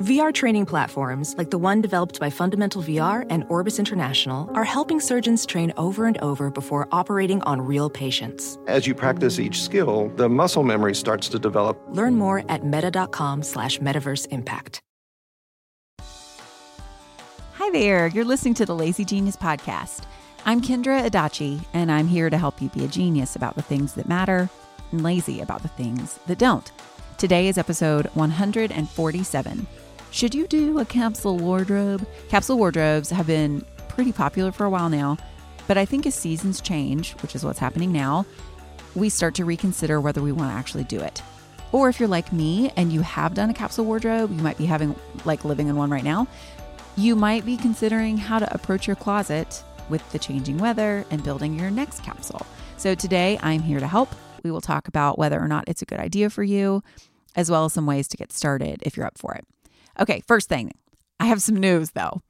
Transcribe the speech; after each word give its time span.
VR 0.00 0.32
training 0.32 0.64
platforms, 0.64 1.34
like 1.36 1.50
the 1.50 1.58
one 1.58 1.82
developed 1.82 2.18
by 2.18 2.30
Fundamental 2.30 2.82
VR 2.82 3.26
and 3.28 3.44
Orbis 3.50 3.78
International, 3.78 4.50
are 4.54 4.64
helping 4.64 4.98
surgeons 4.98 5.44
train 5.44 5.74
over 5.76 6.06
and 6.06 6.16
over 6.22 6.50
before 6.50 6.88
operating 6.90 7.42
on 7.42 7.60
real 7.60 7.90
patients. 7.90 8.58
As 8.66 8.86
you 8.86 8.94
practice 8.94 9.38
each 9.38 9.60
skill, 9.60 10.10
the 10.16 10.26
muscle 10.26 10.62
memory 10.62 10.94
starts 10.94 11.28
to 11.28 11.38
develop. 11.38 11.78
Learn 11.90 12.14
more 12.14 12.42
at 12.48 12.64
meta.com 12.64 13.42
slash 13.42 13.78
metaverse 13.80 14.26
impact. 14.30 14.80
Hi 17.58 17.68
there, 17.70 18.06
you're 18.06 18.24
listening 18.24 18.54
to 18.54 18.64
the 18.64 18.74
Lazy 18.74 19.04
Genius 19.04 19.36
Podcast. 19.36 20.04
I'm 20.46 20.62
Kendra 20.62 21.06
Adachi, 21.06 21.62
and 21.74 21.92
I'm 21.92 22.08
here 22.08 22.30
to 22.30 22.38
help 22.38 22.62
you 22.62 22.70
be 22.70 22.86
a 22.86 22.88
genius 22.88 23.36
about 23.36 23.54
the 23.54 23.62
things 23.62 23.92
that 23.94 24.08
matter 24.08 24.48
and 24.92 25.02
lazy 25.02 25.42
about 25.42 25.60
the 25.60 25.68
things 25.68 26.18
that 26.26 26.38
don't. 26.38 26.72
Today 27.18 27.48
is 27.48 27.58
episode 27.58 28.06
147. 28.14 29.66
Should 30.12 30.34
you 30.34 30.48
do 30.48 30.80
a 30.80 30.84
capsule 30.84 31.38
wardrobe? 31.38 32.04
Capsule 32.28 32.58
wardrobes 32.58 33.10
have 33.10 33.28
been 33.28 33.64
pretty 33.88 34.10
popular 34.10 34.50
for 34.50 34.64
a 34.64 34.70
while 34.70 34.88
now, 34.88 35.16
but 35.68 35.78
I 35.78 35.84
think 35.84 36.04
as 36.04 36.16
seasons 36.16 36.60
change, 36.60 37.12
which 37.22 37.36
is 37.36 37.44
what's 37.44 37.60
happening 37.60 37.92
now, 37.92 38.26
we 38.96 39.08
start 39.08 39.36
to 39.36 39.44
reconsider 39.44 40.00
whether 40.00 40.20
we 40.20 40.32
want 40.32 40.50
to 40.50 40.56
actually 40.56 40.82
do 40.82 40.98
it. 40.98 41.22
Or 41.70 41.88
if 41.88 42.00
you're 42.00 42.08
like 42.08 42.32
me 42.32 42.72
and 42.76 42.92
you 42.92 43.02
have 43.02 43.34
done 43.34 43.50
a 43.50 43.54
capsule 43.54 43.84
wardrobe, 43.84 44.32
you 44.32 44.42
might 44.42 44.58
be 44.58 44.66
having 44.66 44.96
like 45.24 45.44
living 45.44 45.68
in 45.68 45.76
one 45.76 45.90
right 45.90 46.02
now, 46.02 46.26
you 46.96 47.14
might 47.14 47.46
be 47.46 47.56
considering 47.56 48.16
how 48.16 48.40
to 48.40 48.52
approach 48.52 48.88
your 48.88 48.96
closet 48.96 49.62
with 49.88 50.06
the 50.10 50.18
changing 50.18 50.58
weather 50.58 51.06
and 51.12 51.22
building 51.22 51.56
your 51.56 51.70
next 51.70 52.02
capsule. 52.02 52.44
So 52.78 52.96
today 52.96 53.38
I'm 53.42 53.62
here 53.62 53.78
to 53.78 53.86
help. 53.86 54.12
We 54.42 54.50
will 54.50 54.60
talk 54.60 54.88
about 54.88 55.20
whether 55.20 55.40
or 55.40 55.46
not 55.46 55.68
it's 55.68 55.82
a 55.82 55.86
good 55.86 56.00
idea 56.00 56.30
for 56.30 56.42
you, 56.42 56.82
as 57.36 57.48
well 57.48 57.66
as 57.66 57.74
some 57.74 57.86
ways 57.86 58.08
to 58.08 58.16
get 58.16 58.32
started 58.32 58.82
if 58.82 58.96
you're 58.96 59.06
up 59.06 59.16
for 59.16 59.34
it. 59.34 59.44
Okay, 60.00 60.22
first 60.26 60.48
thing, 60.48 60.72
I 61.18 61.26
have 61.26 61.42
some 61.42 61.56
news 61.56 61.90
though. 61.90 62.22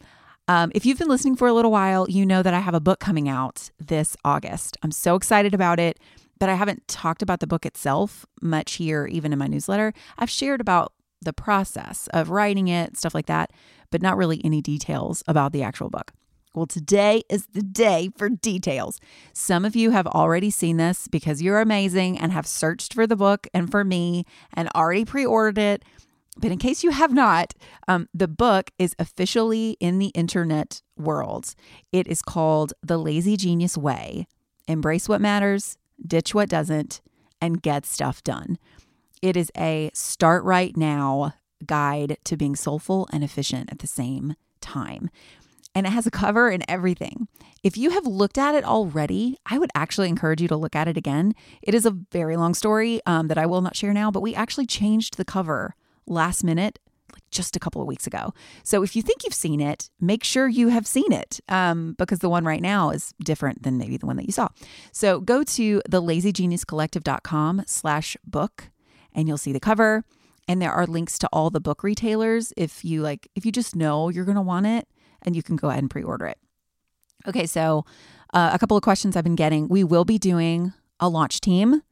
Um, 0.49 0.73
if 0.75 0.85
you've 0.85 0.99
been 0.99 1.09
listening 1.09 1.37
for 1.37 1.47
a 1.47 1.53
little 1.53 1.71
while, 1.71 2.11
you 2.11 2.27
know 2.27 2.43
that 2.43 2.53
I 2.55 2.59
have 2.59 2.75
a 2.75 2.81
book 2.81 2.99
coming 2.99 3.29
out 3.29 3.71
this 3.79 4.17
August. 4.25 4.77
I'm 4.83 4.91
so 4.91 5.15
excited 5.15 5.55
about 5.55 5.79
it, 5.79 6.01
but 6.41 6.48
I 6.48 6.55
haven't 6.55 6.89
talked 6.89 7.23
about 7.23 7.39
the 7.39 7.47
book 7.47 7.65
itself 7.65 8.27
much 8.43 8.73
here, 8.75 9.07
even 9.07 9.33
in 9.33 9.39
my 9.39 9.47
newsletter. 9.47 9.93
I've 10.19 10.31
shared 10.31 10.61
about 10.61 10.93
the 11.23 11.33
process 11.33 12.09
of 12.13 12.31
writing 12.31 12.67
it, 12.67 12.97
stuff 12.97 13.15
like 13.15 13.27
that, 13.27 13.53
but 13.93 14.03
not 14.03 14.17
really 14.17 14.41
any 14.45 14.61
details 14.61 15.23
about 15.29 15.53
the 15.53 15.63
actual 15.63 15.91
book. 15.91 16.13
Well, 16.53 16.67
today 16.67 17.23
is 17.29 17.47
the 17.53 17.63
day 17.63 18.11
for 18.17 18.29
details. 18.29 18.98
Some 19.33 19.65
of 19.65 19.77
you 19.77 19.91
have 19.93 20.09
already 20.09 20.51
seen 20.51 20.79
this 20.79 21.07
because 21.07 21.41
you're 21.41 21.61
amazing 21.61 22.19
and 22.19 22.33
have 22.33 22.47
searched 22.47 22.93
for 22.93 23.07
the 23.07 23.15
book 23.15 23.47
and 23.55 23.71
for 23.71 23.85
me 23.85 24.25
and 24.53 24.69
already 24.75 25.05
pre 25.05 25.25
ordered 25.25 25.59
it. 25.59 25.85
But 26.41 26.50
in 26.50 26.58
case 26.58 26.83
you 26.83 26.91
have 26.91 27.12
not, 27.12 27.52
um, 27.86 28.08
the 28.14 28.27
book 28.27 28.70
is 28.78 28.96
officially 28.98 29.77
in 29.78 29.98
the 29.98 30.08
internet 30.08 30.80
world. 30.96 31.55
It 31.92 32.08
is 32.08 32.22
called 32.22 32.72
The 32.83 32.96
Lazy 32.96 33.36
Genius 33.36 33.77
Way 33.77 34.27
Embrace 34.67 35.08
What 35.08 35.20
Matters, 35.20 35.77
Ditch 36.05 36.34
What 36.34 36.48
Doesn't, 36.48 37.02
and 37.42 37.61
Get 37.61 37.84
Stuff 37.84 38.24
Done. 38.24 38.58
It 39.20 39.36
is 39.36 39.52
a 39.56 39.90
start 39.92 40.42
right 40.45 40.74
now 40.77 41.34
guide 41.67 42.17
to 42.24 42.39
being 42.39 42.56
soulful 42.56 43.06
and 43.12 43.23
efficient 43.23 43.70
at 43.70 43.80
the 43.80 43.86
same 43.86 44.34
time. 44.62 45.11
And 45.74 45.86
it 45.86 45.90
has 45.90 46.06
a 46.06 46.11
cover 46.11 46.48
and 46.48 46.64
everything. 46.68 47.29
If 47.62 47.77
you 47.77 47.90
have 47.90 48.06
looked 48.06 48.39
at 48.39 48.55
it 48.55 48.64
already, 48.64 49.36
I 49.45 49.58
would 49.58 49.70
actually 49.74 50.08
encourage 50.08 50.40
you 50.40 50.48
to 50.48 50.56
look 50.56 50.74
at 50.74 50.89
it 50.89 50.96
again. 50.96 51.34
It 51.61 51.74
is 51.74 51.84
a 51.84 51.90
very 51.90 52.36
long 52.39 52.55
story 52.55 53.02
um, 53.05 53.29
that 53.29 53.36
I 53.36 53.45
will 53.45 53.61
not 53.61 53.77
share 53.77 53.92
now, 53.92 54.11
but 54.11 54.23
we 54.23 54.34
actually 54.34 54.67
changed 54.67 55.18
the 55.18 55.24
cover 55.24 55.74
last 56.11 56.45
minute 56.45 56.79
like 57.13 57.23
just 57.31 57.57
a 57.57 57.59
couple 57.59 57.81
of 57.81 57.89
weeks 57.89 58.07
ago. 58.07 58.33
So 58.63 58.83
if 58.83 58.95
you 58.95 59.03
think 59.03 59.25
you've 59.25 59.35
seen 59.35 59.61
it, 59.61 59.91
make 60.01 60.25
sure 60.25 60.48
you 60.48 60.69
have 60.69 60.87
seen 60.87 61.13
it 61.13 61.41
um, 61.48 61.95
because 61.98 62.21
the 62.21 62.29
one 62.29 62.45
right 62.45 62.63
now 62.63 62.91
is 62.91 63.15
different 63.23 63.63
than 63.63 63.79
maybe 63.79 63.97
the 63.97 64.07
one 64.07 64.17
that 64.17 64.27
you 64.27 64.33
saw. 64.33 64.48
So 64.93 65.21
go 65.21 65.43
to 65.43 65.83
thelazygeniuscollective.com 65.89 67.63
slash 67.67 68.17
book 68.25 68.71
and 69.13 69.29
you'll 69.29 69.39
see 69.39 69.53
the 69.53 69.61
cover. 69.61 70.05
And 70.48 70.61
there 70.61 70.73
are 70.73 70.87
links 70.87 71.19
to 71.21 71.29
all 71.33 71.51
the 71.51 71.61
book 71.61 71.83
retailers 71.83 72.53
if 72.57 72.85
you 72.85 73.03
like, 73.03 73.29
if 73.35 73.47
you 73.47 73.53
just 73.53 73.77
know 73.77 74.09
you're 74.09 74.25
going 74.25 74.37
to 74.37 74.42
want 74.42 74.67
it 74.67 74.89
and 75.23 75.37
you 75.37 75.42
can 75.42 75.57
go 75.57 75.69
ahead 75.69 75.83
and 75.83 75.91
pre 75.91 76.03
order 76.03 76.27
it. 76.27 76.39
Okay, 77.27 77.47
so 77.47 77.85
uh, 78.33 78.51
a 78.53 78.59
couple 78.59 78.77
of 78.77 78.83
questions 78.83 79.17
I've 79.17 79.25
been 79.25 79.37
getting. 79.37 79.69
We 79.69 79.85
will 79.85 80.05
be 80.05 80.19
doing 80.19 80.73
a 80.98 81.09
launch 81.09 81.41
team. 81.41 81.83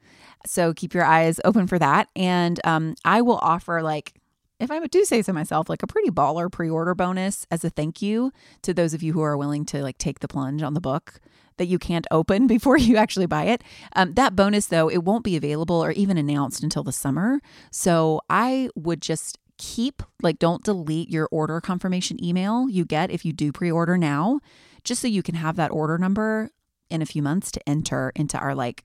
So 0.46 0.72
keep 0.72 0.94
your 0.94 1.04
eyes 1.04 1.40
open 1.44 1.66
for 1.66 1.78
that. 1.78 2.08
And 2.16 2.60
um, 2.64 2.94
I 3.04 3.22
will 3.22 3.38
offer, 3.42 3.82
like, 3.82 4.14
if 4.60 4.70
I 4.70 4.84
do 4.86 5.04
say 5.04 5.22
so 5.22 5.32
myself, 5.32 5.68
like 5.68 5.82
a 5.82 5.86
pretty 5.86 6.10
baller 6.10 6.50
pre 6.50 6.68
order 6.68 6.94
bonus 6.94 7.46
as 7.50 7.64
a 7.64 7.70
thank 7.70 8.02
you 8.02 8.32
to 8.62 8.74
those 8.74 8.92
of 8.94 9.02
you 9.02 9.12
who 9.12 9.22
are 9.22 9.36
willing 9.36 9.64
to 9.66 9.82
like 9.82 9.98
take 9.98 10.18
the 10.20 10.28
plunge 10.28 10.62
on 10.62 10.74
the 10.74 10.80
book 10.80 11.20
that 11.58 11.66
you 11.66 11.78
can't 11.78 12.06
open 12.10 12.46
before 12.46 12.76
you 12.76 12.96
actually 12.96 13.26
buy 13.26 13.44
it. 13.44 13.62
Um, 13.94 14.14
that 14.14 14.34
bonus, 14.34 14.66
though, 14.66 14.88
it 14.88 15.04
won't 15.04 15.24
be 15.24 15.36
available 15.36 15.82
or 15.82 15.92
even 15.92 16.18
announced 16.18 16.62
until 16.62 16.82
the 16.82 16.92
summer. 16.92 17.40
So 17.70 18.20
I 18.28 18.70
would 18.74 19.02
just 19.02 19.38
keep, 19.58 20.02
like, 20.22 20.38
don't 20.38 20.64
delete 20.64 21.10
your 21.10 21.28
order 21.30 21.60
confirmation 21.60 22.22
email 22.24 22.68
you 22.68 22.84
get 22.84 23.10
if 23.10 23.24
you 23.24 23.32
do 23.32 23.52
pre 23.52 23.70
order 23.70 23.96
now, 23.98 24.40
just 24.82 25.02
so 25.02 25.08
you 25.08 25.22
can 25.22 25.34
have 25.34 25.56
that 25.56 25.70
order 25.70 25.98
number 25.98 26.50
in 26.90 27.02
a 27.02 27.06
few 27.06 27.22
months 27.22 27.50
to 27.52 27.68
enter 27.68 28.12
into 28.16 28.38
our 28.38 28.54
like 28.54 28.84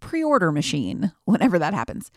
pre 0.00 0.22
order 0.22 0.52
machine 0.52 1.12
whenever 1.24 1.58
that 1.58 1.74
happens. 1.74 2.10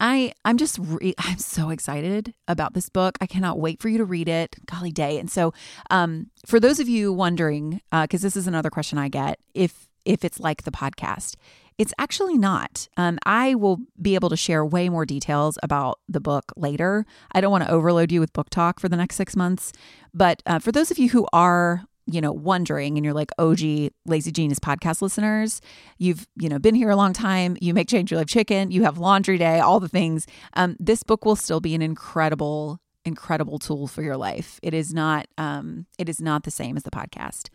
I 0.00 0.32
I'm 0.44 0.56
just 0.56 0.78
re- 0.80 1.14
I'm 1.18 1.38
so 1.38 1.70
excited 1.70 2.34
about 2.48 2.74
this 2.74 2.88
book. 2.88 3.18
I 3.20 3.26
cannot 3.26 3.58
wait 3.58 3.80
for 3.80 3.88
you 3.88 3.98
to 3.98 4.04
read 4.04 4.28
it. 4.28 4.56
Golly 4.66 4.92
day! 4.92 5.18
And 5.18 5.30
so, 5.30 5.52
um, 5.90 6.30
for 6.46 6.60
those 6.60 6.80
of 6.80 6.88
you 6.88 7.12
wondering, 7.12 7.80
because 7.90 8.22
uh, 8.22 8.26
this 8.26 8.36
is 8.36 8.46
another 8.46 8.70
question 8.70 8.98
I 8.98 9.08
get, 9.08 9.38
if 9.54 9.88
if 10.04 10.24
it's 10.24 10.38
like 10.38 10.64
the 10.64 10.70
podcast, 10.70 11.36
it's 11.78 11.94
actually 11.98 12.38
not. 12.38 12.88
Um, 12.96 13.18
I 13.24 13.54
will 13.54 13.78
be 14.00 14.14
able 14.14 14.28
to 14.30 14.36
share 14.36 14.64
way 14.64 14.88
more 14.88 15.06
details 15.06 15.58
about 15.62 15.98
the 16.08 16.20
book 16.20 16.52
later. 16.56 17.06
I 17.32 17.40
don't 17.40 17.50
want 17.50 17.64
to 17.64 17.70
overload 17.70 18.12
you 18.12 18.20
with 18.20 18.32
book 18.32 18.50
talk 18.50 18.78
for 18.78 18.88
the 18.88 18.96
next 18.96 19.16
six 19.16 19.34
months, 19.34 19.72
but 20.12 20.42
uh, 20.46 20.58
for 20.58 20.72
those 20.72 20.90
of 20.90 20.98
you 20.98 21.08
who 21.10 21.26
are 21.32 21.84
you 22.06 22.20
know, 22.20 22.32
wondering 22.32 22.96
and 22.96 23.04
you're 23.04 23.14
like 23.14 23.30
OG 23.38 23.90
Lazy 24.06 24.30
Genius 24.30 24.58
podcast 24.58 25.00
listeners, 25.00 25.60
you've, 25.98 26.26
you 26.36 26.48
know, 26.48 26.58
been 26.58 26.74
here 26.74 26.90
a 26.90 26.96
long 26.96 27.12
time, 27.12 27.56
you 27.60 27.72
make 27.72 27.88
Change 27.88 28.10
Your 28.10 28.18
Life 28.18 28.28
Chicken, 28.28 28.70
you 28.70 28.82
have 28.82 28.98
laundry 28.98 29.38
day, 29.38 29.60
all 29.60 29.80
the 29.80 29.88
things. 29.88 30.26
Um, 30.54 30.76
this 30.78 31.02
book 31.02 31.24
will 31.24 31.36
still 31.36 31.60
be 31.60 31.74
an 31.74 31.82
incredible, 31.82 32.80
incredible 33.04 33.58
tool 33.58 33.86
for 33.86 34.02
your 34.02 34.16
life. 34.16 34.60
It 34.62 34.74
is 34.74 34.92
not, 34.92 35.26
um, 35.38 35.86
it 35.98 36.08
is 36.08 36.20
not 36.20 36.44
the 36.44 36.50
same 36.50 36.76
as 36.76 36.82
the 36.82 36.90
podcast. 36.90 37.48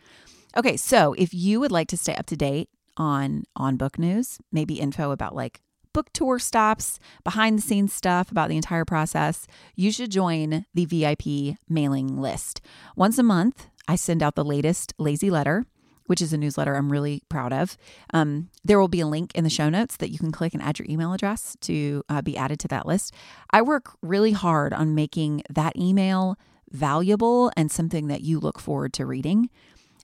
Okay, 0.57 0.77
so 0.77 1.13
if 1.13 1.33
you 1.33 1.59
would 1.59 1.71
like 1.71 1.87
to 1.89 1.97
stay 1.97 2.15
up 2.15 2.25
to 2.27 2.35
date 2.35 2.69
on 2.97 3.43
on 3.55 3.77
book 3.77 3.97
news, 3.97 4.39
maybe 4.51 4.79
info 4.79 5.11
about 5.11 5.35
like 5.35 5.61
book 5.93 6.09
tour 6.13 6.39
stops, 6.39 6.99
behind 7.23 7.57
the 7.57 7.61
scenes 7.61 7.93
stuff 7.93 8.31
about 8.31 8.49
the 8.49 8.55
entire 8.55 8.85
process, 8.85 9.47
you 9.75 9.91
should 9.91 10.11
join 10.11 10.65
the 10.73 10.85
VIP 10.85 11.57
mailing 11.67 12.17
list. 12.17 12.61
Once 12.95 13.17
a 13.17 13.23
month, 13.23 13.67
I 13.89 13.95
send 13.95 14.21
out 14.21 14.35
the 14.35 14.45
latest 14.45 14.93
lazy 14.99 15.31
letter, 15.31 15.65
which 16.05 16.21
is 16.21 16.31
a 16.31 16.37
newsletter 16.37 16.75
I'm 16.75 16.91
really 16.91 17.23
proud 17.27 17.51
of. 17.51 17.75
Um, 18.13 18.49
there 18.63 18.79
will 18.79 18.87
be 18.87 18.99
a 18.99 19.07
link 19.07 19.33
in 19.33 19.43
the 19.43 19.49
show 19.49 19.67
notes 19.67 19.97
that 19.97 20.11
you 20.11 20.19
can 20.19 20.31
click 20.31 20.53
and 20.53 20.61
add 20.61 20.77
your 20.77 20.85
email 20.87 21.11
address 21.11 21.57
to 21.61 22.03
uh, 22.07 22.21
be 22.21 22.37
added 22.37 22.59
to 22.59 22.67
that 22.67 22.85
list. 22.85 23.15
I 23.49 23.63
work 23.63 23.97
really 24.03 24.31
hard 24.31 24.73
on 24.73 24.93
making 24.93 25.41
that 25.49 25.75
email 25.75 26.37
valuable 26.69 27.51
and 27.57 27.71
something 27.71 28.07
that 28.09 28.21
you 28.21 28.39
look 28.39 28.59
forward 28.59 28.93
to 28.93 29.07
reading. 29.07 29.49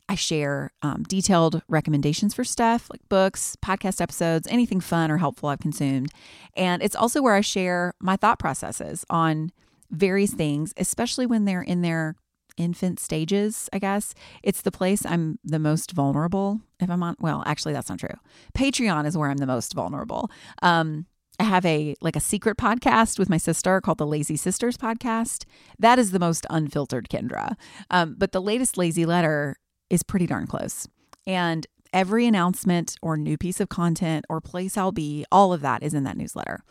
I 0.10 0.16
share 0.16 0.72
um, 0.82 1.04
detailed 1.04 1.62
recommendations 1.68 2.34
for 2.34 2.44
stuff 2.44 2.90
like 2.92 3.08
books, 3.08 3.56
podcast 3.64 4.02
episodes, 4.02 4.48
anything 4.50 4.80
fun 4.80 5.12
or 5.12 5.18
helpful 5.18 5.50
I've 5.50 5.60
consumed. 5.60 6.10
And 6.56 6.82
it's 6.82 6.96
also 6.96 7.22
where 7.22 7.36
I 7.36 7.42
share 7.42 7.94
my 8.00 8.16
thought 8.16 8.40
processes 8.40 9.06
on 9.12 9.52
various 9.92 10.34
things, 10.34 10.74
especially 10.76 11.28
when 11.28 11.46
they're 11.46 11.62
in 11.62 11.84
their 11.84 12.16
infant 12.58 13.00
stages, 13.00 13.70
I 13.74 13.80
guess. 13.80 14.14
It's 14.44 14.62
the 14.62 14.72
place 14.72 15.06
I'm 15.06 15.40
the 15.44 15.60
most 15.60 15.92
vulnerable. 15.92 16.62
If 16.80 16.90
I'm 16.90 17.04
on, 17.04 17.16
well, 17.20 17.44
actually, 17.46 17.74
that's 17.74 17.90
not 17.90 18.00
true. 18.00 18.18
Patreon 18.58 19.06
is 19.06 19.18
where 19.18 19.30
I'm 19.30 19.38
the 19.38 19.46
most 19.46 19.74
vulnerable. 19.74 20.30
Um, 20.62 21.06
I 21.40 21.44
have 21.44 21.66
a 21.66 21.96
like 22.02 22.16
a 22.16 22.22
secret 22.22 22.58
podcast 22.58 23.20
with 23.20 23.30
my 23.30 23.38
sister 23.38 23.82
called 23.82 23.98
the 23.98 24.08
Lazy 24.08 24.38
Sisters 24.38 24.78
podcast. 24.78 25.44
That 25.78 26.00
is 26.00 26.12
the 26.12 26.20
most 26.20 26.46
unfiltered 26.50 27.10
Kendra. 27.10 27.56
Um, 27.90 28.16
but 28.18 28.32
the 28.32 28.42
latest 28.42 28.78
lazy 28.78 29.06
letter 29.06 29.58
is 29.90 30.04
pretty 30.04 30.28
darn 30.28 30.48
close. 30.48 30.88
And 31.28 31.68
every 31.94 32.26
announcement 32.26 32.98
or 33.02 33.18
new 33.18 33.38
piece 33.38 33.60
of 33.60 33.70
content 33.70 34.26
or 34.30 34.42
place 34.42 34.78
I'll 34.78 34.92
be, 34.92 35.26
all 35.32 35.54
of 35.54 35.62
that 35.62 35.84
is 35.84 35.94
in 35.94 36.04
that 36.04 36.18
newsletter. 36.18 36.64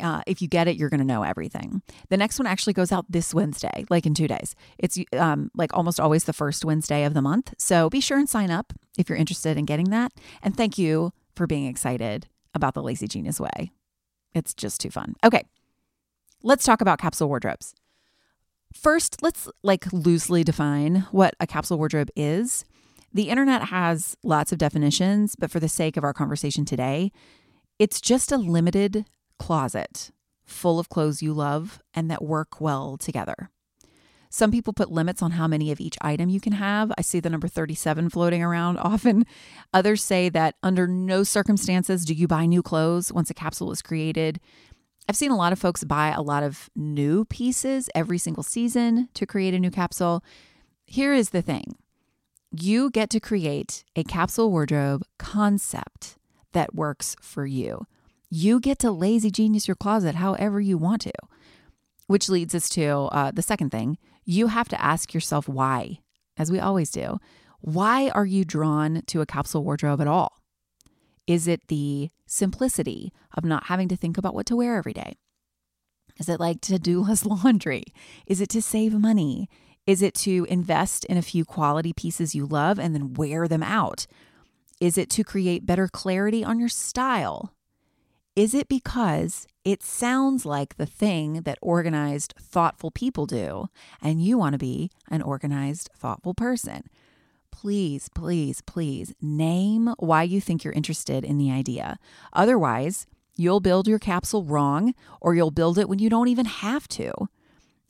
Uh, 0.00 0.22
if 0.26 0.40
you 0.40 0.48
get 0.48 0.68
it, 0.68 0.76
you're 0.76 0.88
going 0.88 1.00
to 1.00 1.06
know 1.06 1.22
everything. 1.22 1.82
The 2.08 2.16
next 2.16 2.38
one 2.38 2.46
actually 2.46 2.72
goes 2.72 2.92
out 2.92 3.04
this 3.10 3.34
Wednesday, 3.34 3.84
like 3.90 4.06
in 4.06 4.14
two 4.14 4.28
days. 4.28 4.54
It's 4.78 4.98
um, 5.16 5.50
like 5.54 5.74
almost 5.74 6.00
always 6.00 6.24
the 6.24 6.32
first 6.32 6.64
Wednesday 6.64 7.04
of 7.04 7.14
the 7.14 7.22
month. 7.22 7.52
So 7.58 7.90
be 7.90 8.00
sure 8.00 8.18
and 8.18 8.28
sign 8.28 8.50
up 8.50 8.72
if 8.96 9.08
you're 9.08 9.18
interested 9.18 9.58
in 9.58 9.66
getting 9.66 9.90
that. 9.90 10.12
And 10.42 10.56
thank 10.56 10.78
you 10.78 11.12
for 11.36 11.46
being 11.46 11.66
excited 11.66 12.26
about 12.54 12.74
the 12.74 12.82
Lazy 12.82 13.06
Genius 13.06 13.38
Way. 13.40 13.72
It's 14.34 14.54
just 14.54 14.80
too 14.80 14.90
fun. 14.90 15.14
Okay, 15.24 15.44
let's 16.42 16.64
talk 16.64 16.80
about 16.80 16.98
capsule 16.98 17.28
wardrobes. 17.28 17.74
First, 18.74 19.22
let's 19.22 19.48
like 19.62 19.92
loosely 19.92 20.44
define 20.44 21.06
what 21.10 21.34
a 21.38 21.46
capsule 21.46 21.78
wardrobe 21.78 22.10
is. 22.16 22.64
The 23.12 23.28
internet 23.28 23.64
has 23.64 24.16
lots 24.22 24.52
of 24.52 24.58
definitions, 24.58 25.36
but 25.36 25.50
for 25.50 25.60
the 25.60 25.68
sake 25.68 25.98
of 25.98 26.04
our 26.04 26.14
conversation 26.14 26.64
today, 26.64 27.12
it's 27.78 28.00
just 28.00 28.32
a 28.32 28.38
limited 28.38 29.04
closet 29.38 30.10
full 30.44 30.78
of 30.78 30.88
clothes 30.88 31.22
you 31.22 31.32
love 31.32 31.80
and 31.94 32.10
that 32.10 32.22
work 32.22 32.60
well 32.60 32.96
together. 32.96 33.50
Some 34.30 34.50
people 34.50 34.72
put 34.72 34.90
limits 34.90 35.20
on 35.20 35.32
how 35.32 35.46
many 35.46 35.70
of 35.70 35.80
each 35.80 35.98
item 36.00 36.30
you 36.30 36.40
can 36.40 36.54
have. 36.54 36.90
I 36.96 37.02
see 37.02 37.20
the 37.20 37.28
number 37.28 37.48
37 37.48 38.08
floating 38.08 38.42
around 38.42 38.78
often. 38.82 39.26
Others 39.74 40.02
say 40.02 40.28
that 40.30 40.56
under 40.62 40.86
no 40.86 41.22
circumstances 41.22 42.04
do 42.04 42.14
you 42.14 42.26
buy 42.26 42.46
new 42.46 42.62
clothes 42.62 43.12
once 43.12 43.28
a 43.28 43.34
capsule 43.34 43.72
is 43.72 43.82
created. 43.82 44.40
I've 45.08 45.16
seen 45.16 45.32
a 45.32 45.36
lot 45.36 45.52
of 45.52 45.58
folks 45.58 45.84
buy 45.84 46.08
a 46.08 46.22
lot 46.22 46.42
of 46.42 46.70
new 46.74 47.24
pieces 47.26 47.90
every 47.94 48.18
single 48.18 48.42
season 48.42 49.08
to 49.14 49.26
create 49.26 49.52
a 49.52 49.58
new 49.58 49.70
capsule. 49.70 50.24
Here 50.86 51.12
is 51.12 51.30
the 51.30 51.42
thing 51.42 51.76
you 52.50 52.90
get 52.90 53.10
to 53.10 53.20
create 53.20 53.84
a 53.96 54.04
capsule 54.04 54.50
wardrobe 54.50 55.02
concept 55.18 56.16
that 56.52 56.74
works 56.74 57.16
for 57.20 57.46
you. 57.46 57.86
You 58.34 58.60
get 58.60 58.78
to 58.78 58.90
lazy 58.90 59.30
genius 59.30 59.68
your 59.68 59.74
closet 59.74 60.14
however 60.14 60.58
you 60.58 60.78
want 60.78 61.02
to, 61.02 61.12
which 62.06 62.30
leads 62.30 62.54
us 62.54 62.70
to 62.70 62.88
uh, 63.12 63.30
the 63.30 63.42
second 63.42 63.68
thing. 63.68 63.98
You 64.24 64.46
have 64.46 64.70
to 64.70 64.82
ask 64.82 65.12
yourself 65.12 65.50
why, 65.50 65.98
as 66.38 66.50
we 66.50 66.58
always 66.58 66.90
do. 66.90 67.18
Why 67.60 68.08
are 68.08 68.24
you 68.24 68.46
drawn 68.46 69.02
to 69.08 69.20
a 69.20 69.26
capsule 69.26 69.64
wardrobe 69.64 70.00
at 70.00 70.06
all? 70.06 70.38
Is 71.26 71.46
it 71.46 71.68
the 71.68 72.08
simplicity 72.24 73.12
of 73.36 73.44
not 73.44 73.66
having 73.66 73.86
to 73.88 73.96
think 73.96 74.16
about 74.16 74.34
what 74.34 74.46
to 74.46 74.56
wear 74.56 74.76
every 74.76 74.94
day? 74.94 75.18
Is 76.18 76.30
it 76.30 76.40
like 76.40 76.62
to 76.62 76.78
do 76.78 77.02
less 77.06 77.26
laundry? 77.26 77.84
Is 78.26 78.40
it 78.40 78.48
to 78.48 78.62
save 78.62 78.94
money? 78.94 79.46
Is 79.86 80.00
it 80.00 80.14
to 80.14 80.46
invest 80.48 81.04
in 81.04 81.18
a 81.18 81.22
few 81.22 81.44
quality 81.44 81.92
pieces 81.92 82.34
you 82.34 82.46
love 82.46 82.78
and 82.78 82.94
then 82.94 83.12
wear 83.12 83.46
them 83.46 83.62
out? 83.62 84.06
Is 84.80 84.96
it 84.96 85.10
to 85.10 85.22
create 85.22 85.66
better 85.66 85.86
clarity 85.86 86.42
on 86.42 86.58
your 86.58 86.70
style? 86.70 87.52
Is 88.34 88.54
it 88.54 88.66
because 88.66 89.46
it 89.62 89.82
sounds 89.82 90.46
like 90.46 90.76
the 90.76 90.86
thing 90.86 91.42
that 91.42 91.58
organized, 91.60 92.32
thoughtful 92.40 92.90
people 92.90 93.26
do, 93.26 93.66
and 94.00 94.24
you 94.24 94.38
want 94.38 94.54
to 94.54 94.58
be 94.58 94.90
an 95.10 95.20
organized, 95.20 95.90
thoughtful 95.94 96.32
person? 96.32 96.84
Please, 97.50 98.08
please, 98.14 98.62
please 98.62 99.12
name 99.20 99.94
why 99.98 100.22
you 100.22 100.40
think 100.40 100.64
you're 100.64 100.72
interested 100.72 101.24
in 101.24 101.36
the 101.36 101.50
idea. 101.50 101.98
Otherwise, 102.32 103.06
you'll 103.36 103.60
build 103.60 103.86
your 103.86 103.98
capsule 103.98 104.44
wrong 104.44 104.94
or 105.20 105.34
you'll 105.34 105.50
build 105.50 105.76
it 105.76 105.88
when 105.88 105.98
you 105.98 106.08
don't 106.08 106.28
even 106.28 106.46
have 106.46 106.88
to. 106.88 107.12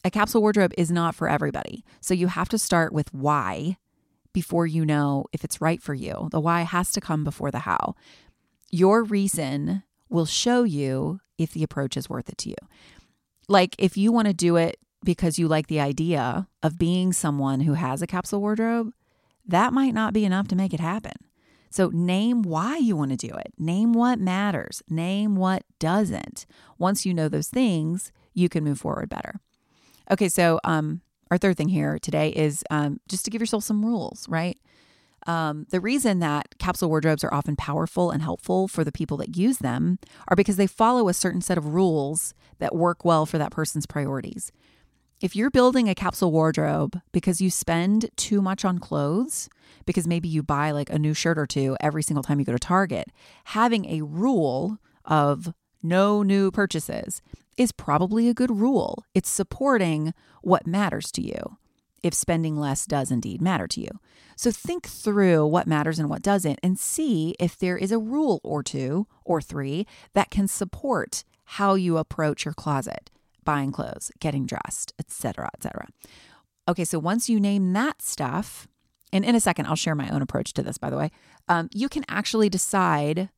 A 0.05 0.11
capsule 0.11 0.43
wardrobe 0.43 0.75
is 0.77 0.91
not 0.91 1.15
for 1.15 1.29
everybody. 1.29 1.85
So 2.01 2.15
you 2.15 2.27
have 2.27 2.49
to 2.49 2.59
start 2.59 2.93
with 2.93 3.15
why 3.15 3.77
before 4.33 4.67
you 4.67 4.85
know 4.85 5.27
if 5.33 5.45
it's 5.45 5.61
right 5.61 5.81
for 5.81 5.95
you. 5.95 6.29
The 6.33 6.41
why 6.41 6.63
has 6.63 6.91
to 6.93 7.01
come 7.01 7.23
before 7.23 7.53
the 7.53 7.61
how. 7.61 7.95
Your 8.73 9.05
reason 9.05 9.85
will 10.13 10.27
show 10.27 10.63
you 10.65 11.21
if 11.39 11.53
the 11.53 11.63
approach 11.63 11.97
is 11.97 12.09
worth 12.09 12.29
it 12.29 12.39
to 12.39 12.51
you. 12.51 12.57
Like 13.49 13.75
if 13.79 13.97
you 13.97 14.13
want 14.13 14.29
to 14.29 14.35
do 14.35 14.57
it 14.57 14.79
because 15.05 15.39
you 15.39 15.49
like 15.49 15.67
the 15.67 15.81
idea 15.81 16.49
of 16.63 16.79
being 16.79 17.13
someone 17.13 17.61
who 17.61 17.75
has 17.75 18.03
a 18.03 18.07
capsule 18.07 18.41
wardrobe, 18.41 18.93
that 19.47 19.73
might 19.73 19.95
not 19.95 20.13
be 20.13 20.25
enough 20.25 20.49
to 20.49 20.57
make 20.57 20.73
it 20.73 20.81
happen. 20.81 21.13
So, 21.71 21.89
name 21.89 22.43
why 22.43 22.77
you 22.77 22.97
want 22.97 23.13
to 23.13 23.17
do 23.17 23.35
it. 23.35 23.55
Name 23.59 23.95
what 23.95 24.21
matters. 24.21 24.83
Name 24.91 25.37
what 25.37 25.65
doesn't. 25.79 26.45
Once 26.79 27.07
you 27.07 27.15
know 27.15 27.31
those 27.31 27.49
things, 27.49 28.13
you 28.35 28.51
can 28.51 28.63
move 28.63 28.79
forward 28.79 29.09
better. 29.09 29.41
Okay, 30.11 30.29
so 30.29 30.61
um, 30.65 31.01
our 31.31 31.39
third 31.39 31.57
thing 31.57 31.71
here 31.71 31.99
today 31.99 32.29
is 32.29 32.63
um, 32.71 33.01
just 33.09 33.25
to 33.25 33.31
give 33.31 33.41
yourself 33.41 33.65
some 33.65 33.85
rules, 33.85 34.29
right? 34.29 34.59
Um, 35.27 35.67
the 35.71 35.81
reason 35.81 36.19
that 36.19 36.59
capsule 36.59 36.89
wardrobes 36.89 37.23
are 37.23 37.33
often 37.33 37.55
powerful 37.55 38.11
and 38.11 38.23
helpful 38.23 38.67
for 38.67 38.83
the 38.83 38.93
people 38.93 39.17
that 39.19 39.37
use 39.37 39.59
them 39.59 39.99
are 40.29 40.37
because 40.37 40.57
they 40.57 40.67
follow 40.67 41.09
a 41.09 41.15
certain 41.15 41.41
set 41.41 41.59
of 41.59 41.75
rules 41.75 42.35
that 42.59 42.75
work 42.75 43.05
well 43.05 43.25
for 43.25 43.39
that 43.39 43.53
person's 43.53 43.87
priorities. 43.87 44.51
If 45.21 45.37
you're 45.37 45.51
building 45.51 45.89
a 45.89 45.95
capsule 45.95 46.33
wardrobe 46.33 47.01
because 47.13 47.41
you 47.41 47.51
spend 47.51 48.11
too 48.17 48.43
much 48.43 48.65
on 48.65 48.81
clothes, 48.81 49.49
because 49.87 50.09
maybe 50.09 50.29
you 50.29 50.43
buy 50.43 50.73
like 50.73 50.91
a 50.91 50.99
new 50.99 51.15
shirt 51.15 51.39
or 51.39 51.47
two 51.47 51.77
every 51.81 52.03
single 52.03 52.25
time 52.25 52.41
you 52.41 52.45
go 52.45 52.53
to 52.53 52.59
Target, 52.59 53.09
having 53.45 53.85
a 53.87 54.03
rule 54.03 54.79
of 55.05 55.55
no 55.81 56.25
new 56.25 56.51
purchases 56.51 57.23
is 57.57 57.71
probably 57.71 58.29
a 58.29 58.35
good 58.35 58.51
rule. 58.51 59.05
It's 59.15 59.29
supporting 59.29 60.13
what 60.43 60.67
matters 60.67 61.13
to 61.13 61.23
you 61.23 61.57
if 62.03 62.15
spending 62.15 62.57
less 62.57 62.87
does 62.87 63.11
indeed 63.11 63.41
matter 63.41 63.67
to 63.69 63.81
you. 63.81 63.89
So 64.37 64.51
think 64.51 64.87
through 64.87 65.47
what 65.47 65.67
matters 65.67 65.99
and 65.99 66.11
what 66.11 66.23
doesn't 66.23 66.59
and 66.63 66.79
see 66.79 67.35
if 67.39 67.57
there 67.57 67.77
is 67.77 67.93
a 67.93 67.99
rule 67.99 68.41
or 68.43 68.63
two 68.63 69.07
or 69.25 69.41
three 69.41 69.87
that 70.15 70.31
can 70.31 70.49
support 70.49 71.25
how 71.45 71.75
you 71.75 71.99
approach 71.99 72.45
your 72.45 72.55
closet, 72.55 73.11
buying 73.45 73.73
clothes, 73.73 74.11
getting 74.21 74.47
dressed, 74.47 74.93
etc., 74.99 75.51
etc. 75.55 75.87
Okay, 76.69 76.85
so 76.85 76.99
once 76.99 77.29
you 77.29 77.39
name 77.39 77.73
that 77.73 78.01
stuff, 78.01 78.69
and 79.13 79.25
in 79.25 79.35
a 79.35 79.41
second 79.41 79.67
I'll 79.67 79.77
share 79.77 79.95
my 79.95 80.09
own 80.09 80.23
approach 80.23 80.53
to 80.55 80.63
this 80.63 80.79
by 80.79 80.91
the 80.91 80.97
way, 80.97 81.11
um, 81.49 81.69
you 81.73 81.89
can 81.89 82.05
actually 82.09 82.49
decide 82.49 83.29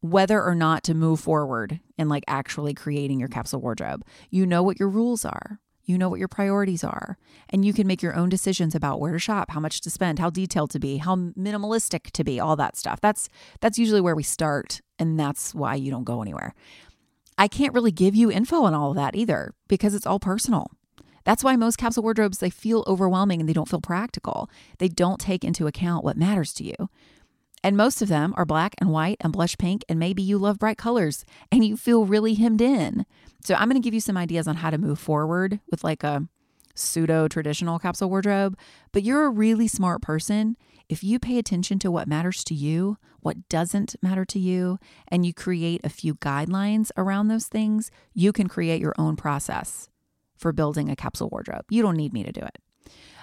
whether 0.00 0.42
or 0.42 0.54
not 0.54 0.84
to 0.84 0.94
move 0.94 1.20
forward 1.20 1.80
in 1.96 2.08
like 2.08 2.24
actually 2.28 2.74
creating 2.74 3.18
your 3.18 3.28
capsule 3.28 3.60
wardrobe. 3.60 4.04
You 4.30 4.46
know 4.46 4.62
what 4.62 4.78
your 4.78 4.88
rules 4.88 5.24
are. 5.24 5.58
You 5.88 5.96
know 5.96 6.10
what 6.10 6.18
your 6.18 6.28
priorities 6.28 6.84
are, 6.84 7.16
and 7.48 7.64
you 7.64 7.72
can 7.72 7.86
make 7.86 8.02
your 8.02 8.14
own 8.14 8.28
decisions 8.28 8.74
about 8.74 9.00
where 9.00 9.14
to 9.14 9.18
shop, 9.18 9.52
how 9.52 9.58
much 9.58 9.80
to 9.80 9.88
spend, 9.88 10.18
how 10.18 10.28
detailed 10.28 10.70
to 10.72 10.78
be, 10.78 10.98
how 10.98 11.16
minimalistic 11.16 12.10
to 12.10 12.22
be, 12.22 12.38
all 12.38 12.56
that 12.56 12.76
stuff. 12.76 13.00
That's 13.00 13.30
that's 13.60 13.78
usually 13.78 14.02
where 14.02 14.14
we 14.14 14.22
start, 14.22 14.82
and 14.98 15.18
that's 15.18 15.54
why 15.54 15.76
you 15.76 15.90
don't 15.90 16.04
go 16.04 16.20
anywhere. 16.20 16.54
I 17.38 17.48
can't 17.48 17.72
really 17.72 17.90
give 17.90 18.14
you 18.14 18.30
info 18.30 18.64
on 18.64 18.74
all 18.74 18.90
of 18.90 18.96
that 18.96 19.16
either 19.16 19.54
because 19.66 19.94
it's 19.94 20.06
all 20.06 20.20
personal. 20.20 20.70
That's 21.24 21.42
why 21.42 21.56
most 21.56 21.78
capsule 21.78 22.02
wardrobes 22.02 22.36
they 22.36 22.50
feel 22.50 22.84
overwhelming 22.86 23.40
and 23.40 23.48
they 23.48 23.54
don't 23.54 23.68
feel 23.68 23.80
practical. 23.80 24.50
They 24.78 24.88
don't 24.88 25.18
take 25.18 25.42
into 25.42 25.66
account 25.66 26.04
what 26.04 26.18
matters 26.18 26.52
to 26.54 26.64
you. 26.64 26.90
And 27.64 27.78
most 27.78 28.02
of 28.02 28.08
them 28.08 28.34
are 28.36 28.44
black 28.44 28.74
and 28.78 28.90
white 28.90 29.16
and 29.20 29.32
blush 29.32 29.56
pink, 29.56 29.84
and 29.88 29.98
maybe 29.98 30.22
you 30.22 30.36
love 30.36 30.58
bright 30.58 30.78
colors 30.78 31.24
and 31.50 31.64
you 31.64 31.78
feel 31.78 32.04
really 32.04 32.34
hemmed 32.34 32.60
in. 32.60 33.06
So, 33.42 33.54
I'm 33.54 33.68
going 33.68 33.80
to 33.80 33.86
give 33.86 33.94
you 33.94 34.00
some 34.00 34.16
ideas 34.16 34.48
on 34.48 34.56
how 34.56 34.70
to 34.70 34.78
move 34.78 34.98
forward 34.98 35.60
with 35.70 35.84
like 35.84 36.02
a 36.04 36.26
pseudo 36.74 37.28
traditional 37.28 37.78
capsule 37.78 38.08
wardrobe. 38.08 38.56
But 38.92 39.02
you're 39.02 39.24
a 39.26 39.30
really 39.30 39.68
smart 39.68 40.02
person. 40.02 40.56
If 40.88 41.04
you 41.04 41.18
pay 41.18 41.38
attention 41.38 41.78
to 41.80 41.90
what 41.90 42.08
matters 42.08 42.42
to 42.44 42.54
you, 42.54 42.96
what 43.20 43.48
doesn't 43.48 43.96
matter 44.00 44.24
to 44.24 44.38
you, 44.38 44.78
and 45.08 45.26
you 45.26 45.34
create 45.34 45.82
a 45.84 45.90
few 45.90 46.14
guidelines 46.14 46.90
around 46.96 47.28
those 47.28 47.46
things, 47.46 47.90
you 48.14 48.32
can 48.32 48.48
create 48.48 48.80
your 48.80 48.94
own 48.96 49.16
process 49.16 49.90
for 50.36 50.52
building 50.52 50.88
a 50.88 50.96
capsule 50.96 51.28
wardrobe. 51.28 51.64
You 51.68 51.82
don't 51.82 51.96
need 51.96 52.12
me 52.12 52.22
to 52.22 52.32
do 52.32 52.40
it. 52.40 52.58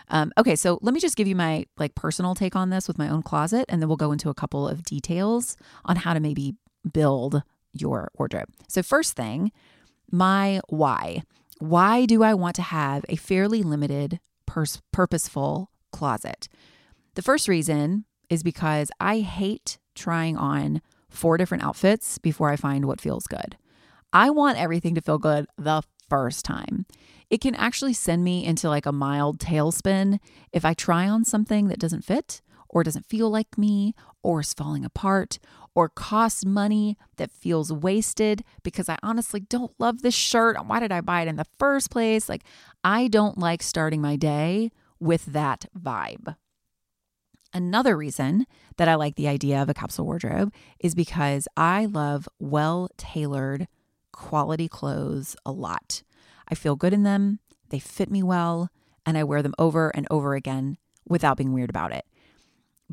Um, 0.10 0.32
okay, 0.38 0.56
so 0.56 0.78
let 0.84 0.94
me 0.94 1.00
just 1.00 1.16
give 1.16 1.28
you 1.28 1.36
my 1.36 1.66
like 1.78 1.96
personal 1.96 2.36
take 2.36 2.56
on 2.56 2.70
this 2.70 2.88
with 2.88 3.00
my 3.00 3.10
own 3.10 3.24
closet, 3.24 3.66
and 3.70 3.82
then 3.82 3.90
we'll 3.90 3.98
go 3.98 4.12
into 4.12 4.30
a 4.30 4.36
couple 4.36 4.68
of 4.68 4.84
details 4.84 5.58
on 5.86 5.96
how 5.96 6.14
to 6.14 6.20
maybe 6.20 6.56
build 6.94 7.42
your 7.74 8.12
wardrobe. 8.16 8.50
So 8.68 8.84
first 8.84 9.16
thing, 9.16 9.52
my 10.12 10.62
why. 10.70 11.24
Why 11.60 12.06
do 12.06 12.24
I 12.24 12.34
want 12.34 12.56
to 12.58 12.62
have 12.62 13.06
a 13.10 13.16
fairly 13.16 13.64
limited, 13.64 14.20
pers- 14.46 14.82
purposeful 14.92 15.72
closet? 15.92 16.48
The 17.16 17.22
first 17.22 17.48
reason 17.48 18.06
is 18.30 18.44
because 18.44 18.92
I 19.00 19.20
hate 19.20 19.78
trying 19.96 20.38
on 20.38 20.82
four 21.10 21.38
different 21.38 21.64
outfits 21.64 22.18
before 22.18 22.50
I 22.50 22.58
find 22.58 22.86
what 22.86 23.00
feels 23.00 23.28
good. 23.28 23.58
I 24.12 24.30
want 24.30 24.60
everything 24.60 24.96
to 24.96 25.02
feel 25.02 25.18
good 25.18 25.48
the 25.58 25.82
first 26.10 26.46
time. 26.46 26.86
It 27.30 27.42
can 27.42 27.56
actually 27.56 27.94
send 27.94 28.24
me 28.24 28.46
into 28.46 28.70
like 28.70 28.86
a 28.86 28.92
mild 28.92 29.40
tailspin 29.40 30.20
if 30.52 30.66
I 30.66 30.74
try 30.74 31.08
on 31.08 31.26
something 31.26 31.68
that 31.68 31.80
doesn't 31.80 32.04
fit 32.04 32.42
or 32.76 32.84
doesn't 32.84 33.06
feel 33.06 33.30
like 33.30 33.58
me 33.58 33.96
or 34.22 34.42
is 34.42 34.54
falling 34.54 34.84
apart 34.84 35.40
or 35.74 35.88
costs 35.88 36.46
money 36.46 36.98
that 37.16 37.32
feels 37.32 37.72
wasted 37.72 38.44
because 38.64 38.90
I 38.90 38.98
honestly 39.02 39.40
don't 39.40 39.72
love 39.80 40.02
this 40.02 40.14
shirt. 40.14 40.58
Why 40.68 40.82
did 40.82 40.92
I 40.92 41.00
buy 41.00 41.22
it 41.22 41.30
in 41.30 41.38
the 41.38 41.46
first 41.58 41.90
place? 41.90 42.28
Like, 42.28 42.44
I 42.84 43.08
don't 43.08 43.38
like 43.38 43.64
starting 43.64 44.02
my 44.02 44.18
day 44.18 44.72
with 45.00 45.26
that 45.28 45.68
vibe. 45.78 46.36
Another 47.54 47.96
reason 47.96 48.46
that 48.76 48.90
I 48.90 48.96
like 48.96 49.16
the 49.16 49.30
idea 49.30 49.62
of 49.62 49.70
a 49.70 49.74
capsule 49.74 50.06
wardrobe 50.06 50.54
is 50.78 50.96
because 50.96 51.48
I 51.56 51.86
love 51.86 52.28
well 52.40 52.90
tailored, 52.98 53.70
quality 54.12 54.68
clothes 54.68 55.38
a 55.46 55.54
lot. 55.54 56.04
I 56.50 56.56
feel 56.56 56.76
good 56.76 56.92
in 56.92 57.04
them, 57.04 57.40
they 57.70 57.80
fit 57.80 58.12
me 58.12 58.22
well, 58.22 58.70
and 59.06 59.18
I 59.18 59.24
wear 59.24 59.42
them 59.42 59.56
over 59.58 59.96
and 59.96 60.06
over 60.12 60.36
again 60.36 60.78
without 61.08 61.38
being 61.38 61.54
weird 61.54 61.70
about 61.70 61.94
it. 61.94 62.04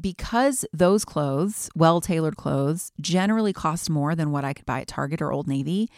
Because 0.01 0.65
those 0.73 1.05
clothes, 1.05 1.69
well 1.75 2.01
tailored 2.01 2.37
clothes, 2.37 2.93
generally 3.01 3.53
cost 3.53 3.91
more 3.91 4.15
than 4.15 4.31
what 4.31 4.45
I 4.45 4.53
could 4.53 4.67
buy 4.67 4.81
at 4.81 4.89
Target 4.89 5.21
or 5.21 5.33
Old 5.33 5.47
Navy, 5.47 5.89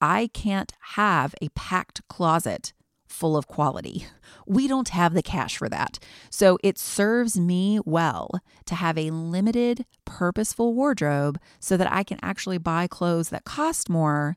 I 0.00 0.30
can't 0.32 0.72
have 0.94 1.34
a 1.40 1.48
packed 1.50 2.06
closet 2.08 2.72
full 3.06 3.36
of 3.36 3.46
quality. 3.46 4.06
We 4.44 4.66
don't 4.66 4.88
have 4.88 5.14
the 5.14 5.22
cash 5.22 5.56
for 5.56 5.68
that. 5.68 6.00
So 6.28 6.58
it 6.64 6.76
serves 6.76 7.38
me 7.38 7.78
well 7.84 8.40
to 8.66 8.74
have 8.74 8.98
a 8.98 9.12
limited, 9.12 9.86
purposeful 10.04 10.74
wardrobe 10.74 11.38
so 11.60 11.76
that 11.76 11.92
I 11.92 12.02
can 12.02 12.18
actually 12.22 12.58
buy 12.58 12.88
clothes 12.88 13.28
that 13.28 13.44
cost 13.44 13.88
more, 13.88 14.36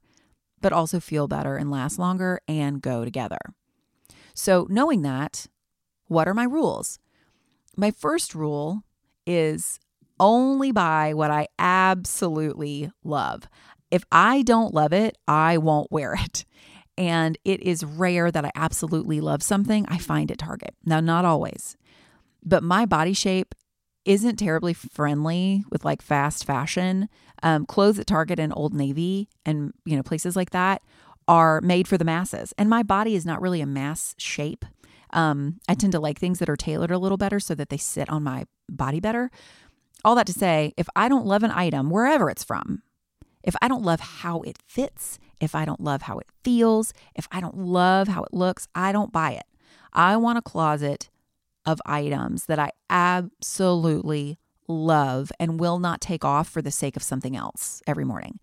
but 0.62 0.72
also 0.72 1.00
feel 1.00 1.28
better 1.28 1.58
and 1.58 1.72
last 1.72 1.98
longer 1.98 2.40
and 2.48 2.84
go 2.84 3.04
together. 3.04 3.40
So, 4.36 4.68
knowing 4.70 5.02
that, 5.02 5.48
what 6.08 6.28
are 6.28 6.36
my 6.36 6.44
rules? 6.44 7.00
My 7.76 7.90
first 7.90 8.36
rule 8.36 8.84
is 9.26 9.80
only 10.20 10.72
buy 10.72 11.14
what 11.14 11.32
I 11.32 11.48
absolutely 11.60 12.92
love. 13.04 13.44
If 13.92 14.04
I 14.12 14.42
don't 14.42 14.74
love 14.74 14.94
it, 14.94 15.18
I 15.28 15.58
won't 15.58 15.92
wear 15.92 16.16
it. 16.20 16.46
And 16.98 17.38
it 17.44 17.62
is 17.62 17.84
rare 17.84 18.32
that 18.32 18.46
I 18.46 18.52
absolutely 18.56 19.20
love 19.20 19.44
something 19.44 19.86
I 19.90 19.98
find 19.98 20.32
at 20.32 20.38
Target. 20.38 20.76
Now, 20.86 21.02
not 21.02 21.26
always, 21.26 21.76
but 22.44 22.64
my 22.64 22.86
body 22.86 23.14
shape 23.14 23.54
isn't 24.06 24.38
terribly 24.38 24.74
friendly 24.74 25.64
with 25.70 25.84
like 25.84 26.02
fast 26.02 26.46
fashion. 26.46 27.10
Um, 27.44 27.66
clothes 27.66 28.00
at 28.00 28.08
Target 28.08 28.40
and 28.40 28.54
Old 28.56 28.74
Navy 28.74 29.28
and 29.46 29.74
you 29.84 29.96
know 29.96 30.04
places 30.04 30.36
like 30.36 30.52
that 30.52 30.82
are 31.28 31.60
made 31.62 31.88
for 31.88 31.98
the 31.98 32.06
masses, 32.06 32.54
and 32.58 32.70
my 32.70 32.84
body 32.84 33.16
is 33.16 33.26
not 33.26 33.42
really 33.42 33.60
a 33.60 33.66
mass 33.66 34.14
shape. 34.18 34.64
Um, 35.16 35.62
I 35.68 35.74
tend 35.74 35.94
to 35.94 36.00
like 36.00 36.20
things 36.20 36.40
that 36.40 36.50
are 36.50 36.58
tailored 36.58 36.92
a 36.92 37.00
little 37.00 37.18
better 37.18 37.40
so 37.40 37.56
that 37.56 37.70
they 37.70 37.78
sit 37.78 38.10
on 38.10 38.22
my 38.22 38.46
body 38.70 39.00
better. 39.00 39.32
All 40.04 40.14
that 40.16 40.28
to 40.28 40.34
say, 40.34 40.74
if 40.78 40.88
I 40.96 41.08
don't 41.08 41.26
love 41.26 41.42
an 41.42 41.52
item 41.52 41.90
wherever 41.90 42.30
it's 42.30 42.44
from, 42.44 42.84
if 43.42 43.56
I 43.62 43.68
don't 43.68 43.82
love 43.84 44.02
how 44.02 44.42
it 44.42 44.60
fits, 44.68 45.18
if 45.40 45.56
I 45.56 45.64
don't 45.66 45.80
love 45.80 46.04
how 46.04 46.20
it 46.20 46.28
feels, 46.44 46.94
if 47.16 47.28
I 47.32 47.40
don't 47.40 47.58
love 47.58 48.10
how 48.10 48.24
it 48.24 48.34
looks, 48.34 48.68
I 48.76 48.92
don't 48.92 49.14
buy 49.14 49.32
it. 49.32 49.46
I 49.94 50.18
want 50.18 50.38
a 50.38 50.42
closet 50.42 51.10
of 51.66 51.80
items 51.86 52.46
that 52.48 52.60
I 52.60 52.72
absolutely 52.90 54.38
love 54.68 55.32
and 55.40 55.60
will 55.60 55.80
not 55.80 56.02
take 56.02 56.26
off 56.26 56.50
for 56.50 56.62
the 56.62 56.72
sake 56.72 56.98
of 56.98 57.04
something 57.04 57.36
else 57.36 57.82
every 57.88 58.04
morning. 58.04 58.40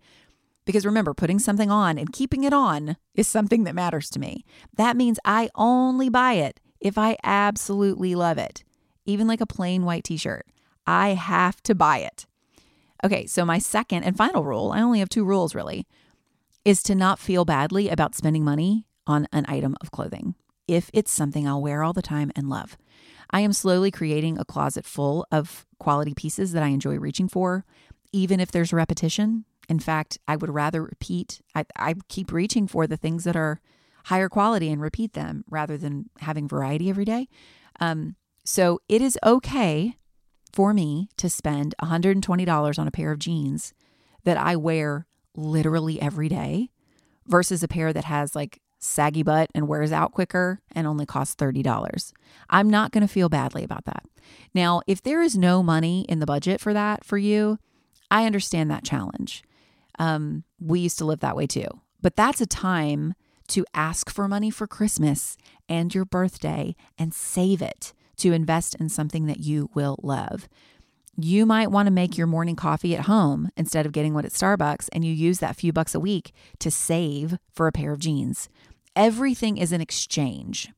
Because 0.65 0.85
remember, 0.85 1.13
putting 1.13 1.39
something 1.39 1.69
on 1.69 1.97
and 1.97 2.13
keeping 2.13 2.45
it 2.45 2.53
on 2.53 2.97
is 3.13 3.27
something 3.27 3.65
that 3.65 3.75
matters 3.75 4.09
to 4.11 4.19
me. 4.19 4.45
That 4.75 4.97
means 4.97 5.19
I 5.25 5.49
only 5.55 6.09
buy 6.09 6.33
it 6.33 6.59
if 6.83 6.97
I 6.97 7.17
absolutely 7.23 8.13
love 8.13 8.37
it, 8.37 8.63
even 9.05 9.25
like 9.25 9.41
a 9.41 9.47
plain 9.47 9.85
white 9.85 10.03
t 10.03 10.17
shirt. 10.17 10.45
I 10.85 11.09
have 11.09 11.63
to 11.63 11.73
buy 11.73 11.99
it. 11.99 12.27
Okay, 13.03 13.25
so 13.25 13.45
my 13.45 13.57
second 13.57 14.03
and 14.03 14.17
final 14.17 14.43
rule, 14.43 14.71
I 14.71 14.81
only 14.81 14.99
have 14.99 15.09
two 15.09 15.25
rules 15.25 15.55
really, 15.55 15.87
is 16.63 16.83
to 16.83 16.93
not 16.93 17.19
feel 17.19 17.45
badly 17.45 17.89
about 17.89 18.15
spending 18.15 18.43
money 18.43 18.85
on 19.07 19.27
an 19.31 19.45
item 19.47 19.75
of 19.81 19.91
clothing 19.91 20.35
if 20.67 20.89
it's 20.93 21.11
something 21.11 21.47
I'll 21.47 21.61
wear 21.61 21.83
all 21.83 21.93
the 21.93 22.01
time 22.01 22.31
and 22.35 22.49
love. 22.49 22.77
I 23.31 23.41
am 23.41 23.53
slowly 23.53 23.91
creating 23.91 24.37
a 24.37 24.45
closet 24.45 24.85
full 24.85 25.25
of 25.31 25.65
quality 25.79 26.13
pieces 26.13 26.51
that 26.51 26.63
I 26.63 26.67
enjoy 26.67 26.97
reaching 26.97 27.27
for, 27.27 27.65
even 28.11 28.39
if 28.39 28.51
there's 28.51 28.71
repetition. 28.71 29.45
In 29.67 29.79
fact, 29.79 30.19
I 30.27 30.35
would 30.35 30.53
rather 30.53 30.83
repeat, 30.83 31.41
I, 31.55 31.65
I 31.75 31.95
keep 32.09 32.31
reaching 32.31 32.67
for 32.67 32.87
the 32.87 32.97
things 32.97 33.23
that 33.23 33.35
are 33.35 33.59
higher 34.05 34.29
quality 34.29 34.69
and 34.69 34.81
repeat 34.81 35.13
them 35.13 35.43
rather 35.49 35.77
than 35.77 36.09
having 36.19 36.47
variety 36.47 36.89
every 36.89 37.05
day. 37.05 37.27
Um, 37.79 38.15
so 38.43 38.79
it 38.89 39.01
is 39.01 39.17
okay 39.23 39.95
for 40.51 40.73
me 40.73 41.09
to 41.17 41.29
spend 41.29 41.73
$120 41.81 42.79
on 42.79 42.87
a 42.87 42.91
pair 42.91 43.11
of 43.11 43.19
jeans 43.19 43.73
that 44.23 44.37
I 44.37 44.55
wear 44.55 45.07
literally 45.35 46.01
every 46.01 46.29
day 46.29 46.69
versus 47.25 47.63
a 47.63 47.67
pair 47.67 47.91
that 47.93 48.05
has 48.05 48.35
like 48.35 48.61
saggy 48.79 49.23
butt 49.23 49.49
and 49.55 49.67
wears 49.67 49.91
out 49.91 50.11
quicker 50.11 50.59
and 50.73 50.85
only 50.85 51.05
costs 51.05 51.35
$30. 51.35 52.13
I'm 52.49 52.69
not 52.69 52.91
going 52.91 53.01
to 53.01 53.07
feel 53.07 53.29
badly 53.29 53.63
about 53.63 53.85
that. 53.85 54.03
Now, 54.53 54.81
if 54.87 55.01
there 55.01 55.21
is 55.21 55.37
no 55.37 55.63
money 55.63 56.05
in 56.09 56.19
the 56.19 56.25
budget 56.25 56.59
for 56.59 56.73
that 56.73 57.05
for 57.05 57.17
you, 57.17 57.57
I 58.11 58.25
understand 58.25 58.69
that 58.69 58.83
challenge. 58.83 59.43
Um, 59.97 60.43
we 60.59 60.81
used 60.81 60.97
to 60.99 61.05
live 61.05 61.21
that 61.21 61.35
way 61.35 61.47
too. 61.47 61.67
But 62.01 62.15
that's 62.15 62.41
a 62.41 62.45
time 62.45 63.13
to 63.53 63.65
ask 63.75 64.09
for 64.09 64.27
money 64.27 64.49
for 64.49 64.65
Christmas 64.65 65.37
and 65.69 65.93
your 65.93 66.05
birthday 66.05 66.75
and 66.97 67.13
save 67.13 67.61
it 67.61 67.93
to 68.17 68.33
invest 68.33 68.73
in 68.75 68.89
something 68.89 69.27
that 69.27 69.41
you 69.41 69.69
will 69.75 69.97
love. 70.01 70.49
You 71.15 71.45
might 71.45 71.69
want 71.69 71.85
to 71.85 71.91
make 71.91 72.17
your 72.17 72.25
morning 72.25 72.55
coffee 72.55 72.95
at 72.95 73.05
home 73.05 73.49
instead 73.55 73.85
of 73.85 73.91
getting 73.91 74.15
one 74.15 74.25
at 74.25 74.31
Starbucks, 74.31 74.89
and 74.91 75.05
you 75.05 75.13
use 75.13 75.37
that 75.37 75.55
few 75.55 75.71
bucks 75.71 75.93
a 75.93 75.99
week 75.99 76.33
to 76.57 76.71
save 76.71 77.37
for 77.51 77.67
a 77.67 77.71
pair 77.71 77.91
of 77.91 77.99
jeans. 77.99 78.49
Everything 78.95 79.57
is 79.57 79.71
an 79.71 79.81
exchange. 79.81 80.69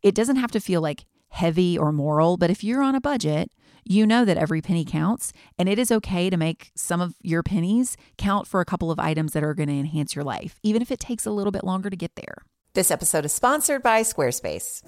It 0.00 0.14
doesn't 0.14 0.36
have 0.36 0.52
to 0.52 0.60
feel 0.60 0.80
like 0.80 1.06
heavy 1.30 1.76
or 1.76 1.92
moral, 1.92 2.36
but 2.36 2.50
if 2.50 2.62
you're 2.62 2.82
on 2.82 2.94
a 2.94 3.00
budget, 3.00 3.50
you 3.84 4.06
know 4.06 4.24
that 4.24 4.36
every 4.36 4.60
penny 4.60 4.84
counts, 4.84 5.32
and 5.58 5.68
it 5.68 5.78
is 5.78 5.90
okay 5.90 6.30
to 6.30 6.36
make 6.36 6.70
some 6.76 7.00
of 7.00 7.14
your 7.22 7.42
pennies 7.42 7.96
count 8.18 8.46
for 8.46 8.60
a 8.60 8.64
couple 8.64 8.90
of 8.90 9.00
items 9.00 9.32
that 9.32 9.42
are 9.42 9.54
going 9.54 9.68
to 9.68 9.74
enhance 9.74 10.14
your 10.14 10.24
life, 10.24 10.58
even 10.62 10.82
if 10.82 10.90
it 10.90 11.00
takes 11.00 11.26
a 11.26 11.30
little 11.30 11.50
bit 11.50 11.64
longer 11.64 11.90
to 11.90 11.96
get 11.96 12.14
there. 12.14 12.36
This 12.74 12.90
episode 12.90 13.24
is 13.24 13.32
sponsored 13.32 13.82
by 13.82 14.02
Squarespace. 14.02 14.82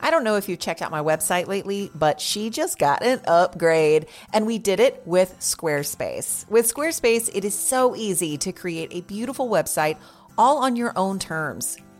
I 0.00 0.10
don't 0.10 0.24
know 0.24 0.36
if 0.36 0.48
you've 0.48 0.58
checked 0.58 0.82
out 0.82 0.90
my 0.90 1.00
website 1.00 1.46
lately, 1.46 1.90
but 1.94 2.20
she 2.20 2.50
just 2.50 2.78
got 2.78 3.02
an 3.02 3.20
upgrade 3.26 4.06
and 4.32 4.46
we 4.46 4.58
did 4.58 4.80
it 4.80 5.02
with 5.06 5.34
Squarespace. 5.40 6.46
With 6.50 6.72
Squarespace, 6.72 7.30
it 7.34 7.44
is 7.44 7.54
so 7.54 7.96
easy 7.96 8.36
to 8.38 8.52
create 8.52 8.90
a 8.92 9.00
beautiful 9.00 9.48
website 9.48 9.96
all 10.36 10.58
on 10.58 10.76
your 10.76 10.92
own 10.96 11.18
terms. 11.18 11.78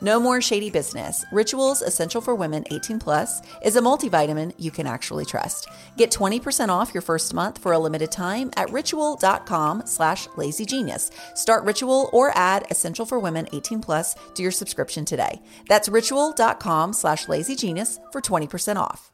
No 0.00 0.20
more 0.20 0.40
shady 0.40 0.70
business. 0.70 1.24
Rituals 1.32 1.82
Essential 1.82 2.20
for 2.20 2.34
Women 2.36 2.64
18 2.70 3.00
Plus 3.00 3.42
is 3.62 3.74
a 3.74 3.80
multivitamin 3.80 4.54
you 4.56 4.70
can 4.70 4.86
actually 4.86 5.24
trust. 5.24 5.68
Get 5.96 6.12
20% 6.12 6.68
off 6.68 6.94
your 6.94 7.00
first 7.02 7.34
month 7.34 7.58
for 7.58 7.72
a 7.72 7.78
limited 7.78 8.12
time 8.12 8.50
at 8.56 8.70
ritual.com 8.70 9.82
slash 9.86 10.28
lazygenius. 10.28 11.10
Start 11.36 11.64
Ritual 11.64 12.10
or 12.12 12.36
add 12.36 12.66
Essential 12.70 13.04
for 13.04 13.18
Women 13.18 13.48
18 13.52 13.80
Plus 13.80 14.14
to 14.34 14.42
your 14.42 14.52
subscription 14.52 15.04
today. 15.04 15.40
That's 15.66 15.88
ritual.com 15.88 16.92
slash 16.92 17.26
lazygenius 17.26 17.98
for 18.12 18.20
20% 18.20 18.76
off. 18.76 19.10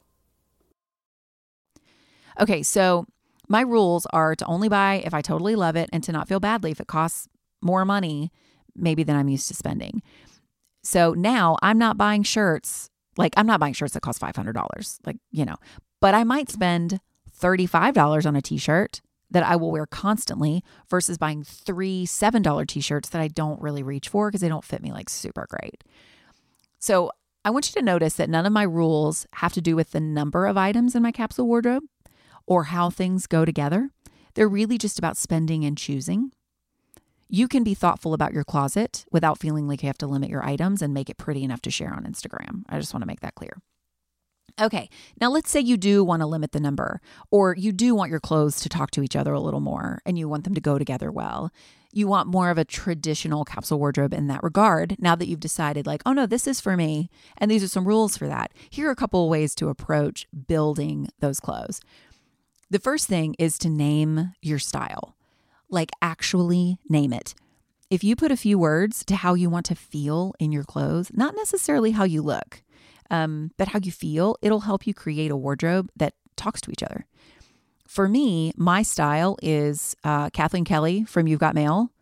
Okay, 2.41 2.63
so 2.63 3.07
my 3.49 3.61
rules 3.61 4.07
are 4.13 4.35
to 4.35 4.45
only 4.47 4.69
buy 4.69 5.03
if 5.05 5.15
I 5.15 5.23
totally 5.23 5.55
love 5.55 5.77
it 5.77 5.89
and 5.93 6.03
to 6.05 6.13
not 6.13 6.29
feel 6.29 6.41
badly 6.41 6.73
if 6.73 6.81
it 6.81 6.89
costs 6.89 7.29
more 7.63 7.85
money 7.85 8.31
maybe 8.75 9.05
than 9.05 9.17
I'm 9.17 9.29
used 9.29 9.49
to 9.49 9.55
spending. 9.55 10.03
So 10.85 11.15
now 11.15 11.57
I'm 11.63 11.79
not 11.79 11.97
buying 11.97 12.23
shirts. 12.23 12.91
Like 13.17 13.33
I'm 13.37 13.47
not 13.47 13.59
buying 13.59 13.73
shirts 13.73 13.95
that 13.95 14.03
cost 14.03 14.21
$500, 14.21 14.99
like, 15.07 15.17
you 15.33 15.45
know, 15.45 15.57
but 16.01 16.15
I 16.15 16.25
might 16.25 16.51
spend 16.51 17.01
$35 17.41 18.27
on 18.27 18.37
a 18.37 18.43
t-shirt 18.43 19.01
that 19.31 19.43
I 19.43 19.57
will 19.57 19.73
wear 19.73 19.87
constantly 19.87 20.63
versus 20.89 21.19
buying 21.19 21.43
three 21.43 22.07
$7 22.07 22.67
t-shirts 22.67 23.09
that 23.09 23.21
I 23.21 23.29
don't 23.29 23.61
really 23.61 23.83
reach 23.83 24.09
for 24.09 24.29
because 24.29 24.43
they 24.43 24.49
don't 24.49 24.65
fit 24.65 24.83
me 24.83 24.93
like 24.93 25.09
super 25.09 25.47
great. 25.49 25.83
So 26.79 27.11
I 27.45 27.51
want 27.51 27.69
you 27.69 27.81
to 27.81 27.85
notice 27.85 28.15
that 28.15 28.31
none 28.31 28.47
of 28.47 28.53
my 28.53 28.63
rules 28.63 29.27
have 29.35 29.53
to 29.55 29.61
do 29.61 29.77
with 29.77 29.93
the 29.93 30.01
number 30.01 30.47
of 30.47 30.57
items 30.57 30.95
in 30.95 31.03
my 31.03 31.13
capsule 31.13 31.47
wardrobe 31.47 31.85
or 32.47 32.65
how 32.65 32.91
things 32.91 33.27
go 33.27 33.45
together. 33.45 33.91
They're 34.35 34.49
really 34.49 34.79
just 34.79 34.99
about 34.99 35.17
spending 35.17 35.65
and 35.65 35.79
choosing. 35.79 36.33
You 37.35 37.49
can 37.49 37.65
be 37.65 37.75
thoughtful 37.75 38.15
about 38.15 38.33
your 38.33 38.45
closet 38.45 39.05
without 39.11 39.41
feeling 39.41 39.67
like 39.67 39.83
you 39.83 39.89
have 39.89 39.99
to 39.99 40.07
limit 40.07 40.31
your 40.31 40.47
items 40.47 40.81
and 40.81 40.95
make 40.95 41.11
it 41.11 41.19
pretty 41.19 41.43
enough 41.43 41.61
to 41.63 41.71
share 41.73 41.93
on 41.93 42.05
Instagram. 42.05 42.63
I 42.69 42.79
just 42.79 42.95
want 42.95 43.03
to 43.03 43.09
make 43.09 43.23
that 43.23 43.35
clear. 43.35 43.61
Okay, 44.61 44.89
now 45.21 45.31
let's 45.31 45.51
say 45.51 45.59
you 45.59 45.77
do 45.77 46.05
want 46.05 46.21
to 46.23 46.27
limit 46.27 46.53
the 46.53 46.61
number, 46.61 47.01
or 47.33 47.57
you 47.57 47.73
do 47.73 47.93
want 47.93 48.13
your 48.13 48.21
clothes 48.21 48.61
to 48.61 48.69
talk 48.69 48.93
to 48.93 49.03
each 49.03 49.17
other 49.17 49.33
a 49.33 49.41
little 49.41 49.59
more 49.59 50.01
and 50.07 50.17
you 50.17 50.29
want 50.29 50.45
them 50.45 50.55
to 50.55 50.61
go 50.61 50.79
together 50.79 51.11
well. 51.11 51.51
You 51.93 52.07
want 52.07 52.29
more 52.29 52.51
of 52.51 52.59
a 52.59 52.65
traditional 52.65 53.45
capsule 53.45 53.81
wardrobe 53.81 54.15
in 54.15 54.29
that 54.29 54.45
regard 54.45 54.95
now 55.01 55.17
that 55.17 55.27
you've 55.27 55.41
decided, 55.41 55.89
like, 55.89 56.03
oh 56.07 56.13
no, 56.13 56.27
this 56.27 56.47
is 56.47 56.61
for 56.61 56.77
me, 56.77 57.11
and 57.37 57.51
these 57.51 57.65
are 57.65 57.69
some 57.69 57.89
rules 57.89 58.17
for 58.17 58.29
that. 58.29 58.53
Here 58.71 58.87
are 58.87 58.93
a 58.93 58.97
couple 58.97 59.29
ways 59.29 59.57
to 59.57 59.71
approach 59.71 60.29
building 60.47 61.09
those 61.19 61.41
clothes. 61.41 61.81
The 62.71 62.79
first 62.79 63.09
thing 63.09 63.35
is 63.41 63.59
to 63.59 63.69
name 63.69 64.35
your 64.41 64.61
style 64.61 65.17
like 65.71 65.91
actually 66.03 66.79
name 66.89 67.13
it. 67.13 67.35
If 67.91 68.03
you 68.03 68.17
put 68.17 68.33
a 68.33 68.37
few 68.37 68.59
words 68.59 69.05
to 69.07 69.17
how 69.17 69.35
you 69.35 69.51
want 69.51 69.67
to 69.67 69.75
feel 69.75 70.35
in 70.39 70.53
your 70.53 70.65
clothes, 70.65 71.11
not 71.13 71.35
necessarily 71.37 71.93
how 71.93 72.05
you 72.05 72.23
look, 72.23 72.63
um, 73.11 73.53
but 73.57 73.69
how 73.69 73.79
you 73.83 73.93
feel, 73.93 74.37
it'll 74.43 74.61
help 74.61 74.87
you 74.87 74.95
create 74.95 75.31
a 75.31 75.37
wardrobe 75.37 75.91
that 75.97 76.15
talks 76.37 76.61
to 76.63 76.71
each 76.71 76.83
other. 76.83 77.07
For 77.87 78.09
me, 78.09 78.53
my 78.57 78.83
style 78.83 79.37
is 79.43 79.95
uh, 80.03 80.31
Kathleen 80.31 80.65
Kelly 80.65 81.05
from 81.05 81.29
You've 81.29 81.41
Got 81.41 81.55
Mail, 81.55 81.93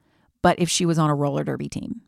but 0.41 0.59
if 0.59 0.69
she 0.69 0.87
was 0.87 0.99
on 0.99 1.11
a 1.11 1.15
roller 1.15 1.45
derby 1.45 1.69
team. 1.69 2.03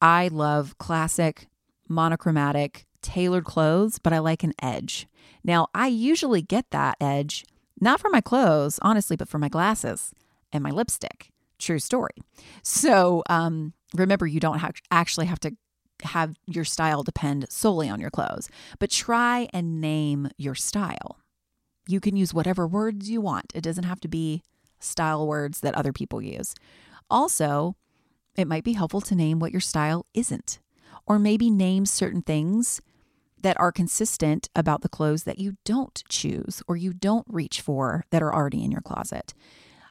I 0.00 0.28
love 0.28 0.78
classic, 0.78 1.48
monochromatic, 1.88 2.86
tailored 3.02 3.44
clothes, 3.44 3.98
but 3.98 4.12
I 4.12 4.18
like 4.20 4.44
an 4.44 4.54
edge. 4.62 5.06
Now, 5.44 5.68
I 5.74 5.88
usually 5.88 6.42
get 6.42 6.70
that 6.70 6.96
edge 7.00 7.44
not 7.80 8.00
for 8.00 8.10
my 8.10 8.20
clothes, 8.20 8.78
honestly, 8.82 9.16
but 9.16 9.28
for 9.28 9.38
my 9.38 9.48
glasses 9.48 10.12
and 10.52 10.62
my 10.62 10.70
lipstick. 10.70 11.30
True 11.58 11.78
story. 11.78 12.14
So 12.62 13.22
um, 13.28 13.74
remember, 13.94 14.26
you 14.26 14.40
don't 14.40 14.62
actually 14.90 15.26
have 15.26 15.40
to 15.40 15.52
have 16.02 16.34
your 16.46 16.64
style 16.64 17.02
depend 17.02 17.46
solely 17.50 17.88
on 17.88 18.00
your 18.00 18.10
clothes, 18.10 18.48
but 18.78 18.90
try 18.90 19.48
and 19.52 19.80
name 19.80 20.30
your 20.38 20.54
style. 20.54 21.18
You 21.86 22.00
can 22.00 22.16
use 22.16 22.32
whatever 22.32 22.66
words 22.66 23.10
you 23.10 23.20
want, 23.20 23.52
it 23.54 23.62
doesn't 23.62 23.84
have 23.84 24.00
to 24.00 24.08
be 24.08 24.42
style 24.78 25.26
words 25.26 25.60
that 25.60 25.74
other 25.74 25.92
people 25.92 26.22
use. 26.22 26.54
Also, 27.10 27.76
it 28.36 28.48
might 28.48 28.64
be 28.64 28.72
helpful 28.72 29.00
to 29.02 29.14
name 29.14 29.38
what 29.38 29.52
your 29.52 29.60
style 29.60 30.06
isn't, 30.14 30.60
or 31.06 31.18
maybe 31.18 31.50
name 31.50 31.84
certain 31.84 32.22
things 32.22 32.80
that 33.42 33.58
are 33.58 33.72
consistent 33.72 34.48
about 34.54 34.82
the 34.82 34.88
clothes 34.88 35.24
that 35.24 35.38
you 35.38 35.56
don't 35.64 36.02
choose 36.08 36.62
or 36.68 36.76
you 36.76 36.92
don't 36.92 37.26
reach 37.28 37.60
for 37.60 38.04
that 38.10 38.22
are 38.22 38.34
already 38.34 38.62
in 38.64 38.70
your 38.70 38.82
closet. 38.82 39.34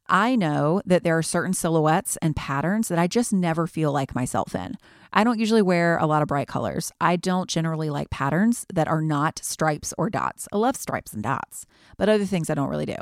I 0.10 0.36
know 0.36 0.82
that 0.86 1.04
there 1.04 1.18
are 1.18 1.24
certain 1.24 1.54
silhouettes 1.54 2.18
and 2.18 2.36
patterns 2.36 2.88
that 2.88 2.98
I 3.00 3.08
just 3.08 3.32
never 3.32 3.68
feel 3.68 3.92
like 3.92 4.16
myself 4.16 4.56
in. 4.56 4.76
I 5.14 5.24
don't 5.24 5.40
usually 5.40 5.62
wear 5.62 5.98
a 5.98 6.08
lot 6.08 6.22
of 6.22 6.28
bright 6.28 6.48
colors. 6.48 6.92
I 7.00 7.16
don't 7.16 7.50
generally 7.50 7.90
like 7.90 8.10
patterns 8.10 8.66
that 8.74 8.88
are 8.88 9.02
not 9.02 9.40
stripes 9.44 9.94
or 9.98 10.10
dots. 10.10 10.48
I 10.52 10.58
love 10.58 10.76
stripes 10.76 11.14
and 11.14 11.24
dots, 11.24 11.66
but 11.98 12.10
other 12.10 12.26
things 12.26 12.50
I 12.50 12.56
don't 12.56 12.70
really 12.70 12.86
do. 12.86 12.98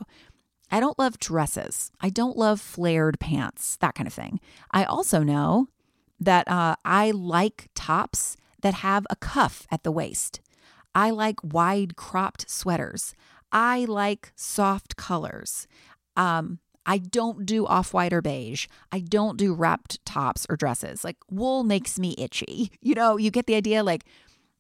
I 0.70 0.80
don't 0.82 1.00
love 1.00 1.18
dresses. 1.18 1.92
I 2.02 2.10
don't 2.10 2.38
love 2.38 2.60
flared 2.60 3.20
pants, 3.20 3.78
that 3.78 3.96
kind 3.96 4.08
of 4.08 4.14
thing. 4.14 4.40
I 4.72 4.84
also 4.84 5.24
know 5.24 5.68
that 6.20 6.48
uh, 6.48 6.76
I 6.84 7.12
like 7.12 7.70
tops 7.74 8.36
that 8.62 8.76
have 8.76 9.08
a 9.10 9.16
cuff 9.16 9.66
at 9.72 9.84
the 9.84 9.92
waist. 9.92 10.42
I 10.94 11.12
like 11.12 11.40
wide 11.44 11.96
cropped 11.96 12.50
sweaters. 12.50 13.14
I 13.52 13.86
like 13.86 14.34
soft 14.36 14.98
colors. 14.98 15.68
Um, 16.18 16.60
I 16.88 16.98
don't 16.98 17.46
do 17.46 17.68
off 17.68 17.94
white 17.94 18.14
or 18.14 18.22
beige. 18.22 18.68
I 18.92 19.02
don't 19.02 19.38
do 19.38 19.54
wrapped 19.54 20.04
tops 20.06 20.48
or 20.50 20.56
dresses. 20.56 21.04
Like 21.04 21.18
wool 21.30 21.64
makes 21.64 22.00
me 22.00 22.16
itchy. 22.18 22.72
You 22.82 22.96
know, 22.96 23.18
you 23.18 23.32
get 23.32 23.48
the 23.48 23.56
idea. 23.56 23.84
Like 23.84 24.06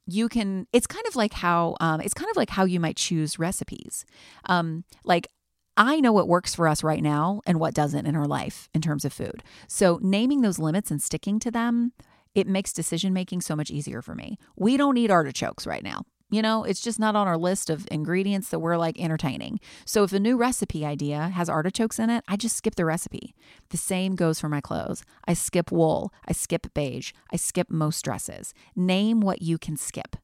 you 0.05 0.27
can, 0.27 0.67
it's 0.73 0.85
kind 0.85 1.05
of 1.07 1.15
like 1.15 1.31
how, 1.31 1.77
um, 1.79 2.01
it's 2.01 2.13
kind 2.13 2.29
of 2.29 2.35
like 2.35 2.49
how 2.49 2.65
you 2.65 2.77
might 2.77 2.97
choose 2.97 3.39
recipes. 3.39 4.05
Um, 4.49 4.83
like 5.05 5.29
I 5.77 6.01
know 6.01 6.11
what 6.11 6.27
works 6.27 6.53
for 6.53 6.67
us 6.67 6.83
right 6.83 7.01
now 7.01 7.41
and 7.45 7.57
what 7.59 7.73
doesn't 7.73 8.05
in 8.05 8.17
our 8.17 8.27
life 8.27 8.67
in 8.73 8.81
terms 8.81 9.05
of 9.05 9.13
food. 9.13 9.43
So 9.67 9.97
naming 10.01 10.41
those 10.41 10.59
limits 10.59 10.91
and 10.91 11.01
sticking 11.01 11.39
to 11.39 11.51
them, 11.51 11.93
it 12.35 12.47
makes 12.47 12.73
decision 12.73 13.13
making 13.13 13.41
so 13.41 13.55
much 13.55 13.71
easier 13.71 14.01
for 14.01 14.13
me. 14.13 14.37
We 14.57 14.75
don't 14.75 14.95
need 14.95 15.09
artichokes 15.09 15.65
right 15.65 15.83
now. 15.83 16.03
You 16.29 16.41
know, 16.41 16.65
it's 16.65 16.81
just 16.81 16.99
not 16.99 17.15
on 17.15 17.25
our 17.27 17.37
list 17.37 17.69
of 17.69 17.87
ingredients 17.89 18.49
that 18.49 18.59
we're 18.59 18.75
like 18.75 18.99
entertaining. 18.99 19.61
So 19.85 20.03
if 20.03 20.11
a 20.11 20.19
new 20.19 20.35
recipe 20.35 20.85
idea 20.85 21.29
has 21.29 21.47
artichokes 21.47 21.99
in 21.99 22.09
it, 22.09 22.23
I 22.27 22.35
just 22.35 22.57
skip 22.57 22.75
the 22.75 22.83
recipe. 22.83 23.33
The 23.69 23.77
same 23.77 24.15
goes 24.15 24.39
for 24.39 24.49
my 24.49 24.59
clothes. 24.59 25.03
I 25.25 25.33
skip 25.33 25.71
wool, 25.71 26.13
I 26.27 26.33
skip 26.33 26.73
beige, 26.73 27.13
I 27.31 27.37
skip 27.37 27.69
most 27.69 28.03
dresses. 28.03 28.53
Name 28.75 29.21
what 29.21 29.41
you 29.41 29.57
can 29.57 29.77
skip. 29.77 30.17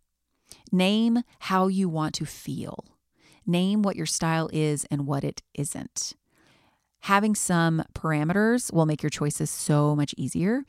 Name 0.73 1.23
how 1.39 1.67
you 1.67 1.87
want 1.87 2.15
to 2.15 2.25
feel. 2.25 2.83
Name 3.45 3.81
what 3.81 3.95
your 3.95 4.05
style 4.05 4.49
is 4.51 4.85
and 4.91 5.07
what 5.07 5.23
it 5.23 5.41
isn't. 5.53 6.13
Having 7.01 7.35
some 7.35 7.83
parameters 7.93 8.73
will 8.73 8.85
make 8.85 9.03
your 9.03 9.09
choices 9.09 9.49
so 9.49 9.95
much 9.95 10.13
easier. 10.17 10.65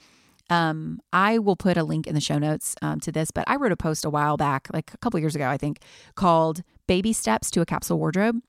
Um, 0.51 1.01
I 1.13 1.39
will 1.39 1.57
put 1.57 1.77
a 1.77 1.85
link 1.85 2.07
in 2.07 2.15
the 2.15 2.21
show 2.21 2.39
notes 2.39 2.75
um, 2.83 3.01
to 3.01 3.13
this, 3.13 3.31
but 3.31 3.45
I 3.47 3.57
wrote 3.57 3.73
a 3.73 3.77
post 3.77 4.05
a 4.05 4.11
while 4.11 4.37
back, 4.37 4.69
like 4.73 4.93
a 4.93 4.99
couple 4.99 5.19
years 5.21 5.35
ago, 5.35 5.49
I 5.49 5.57
think, 5.57 5.81
called 6.15 6.63
Baby 6.87 7.13
Steps 7.13 7.51
to 7.53 7.61
a 7.61 7.67
Capsule 7.67 7.99
Wardrobe. 7.99 8.41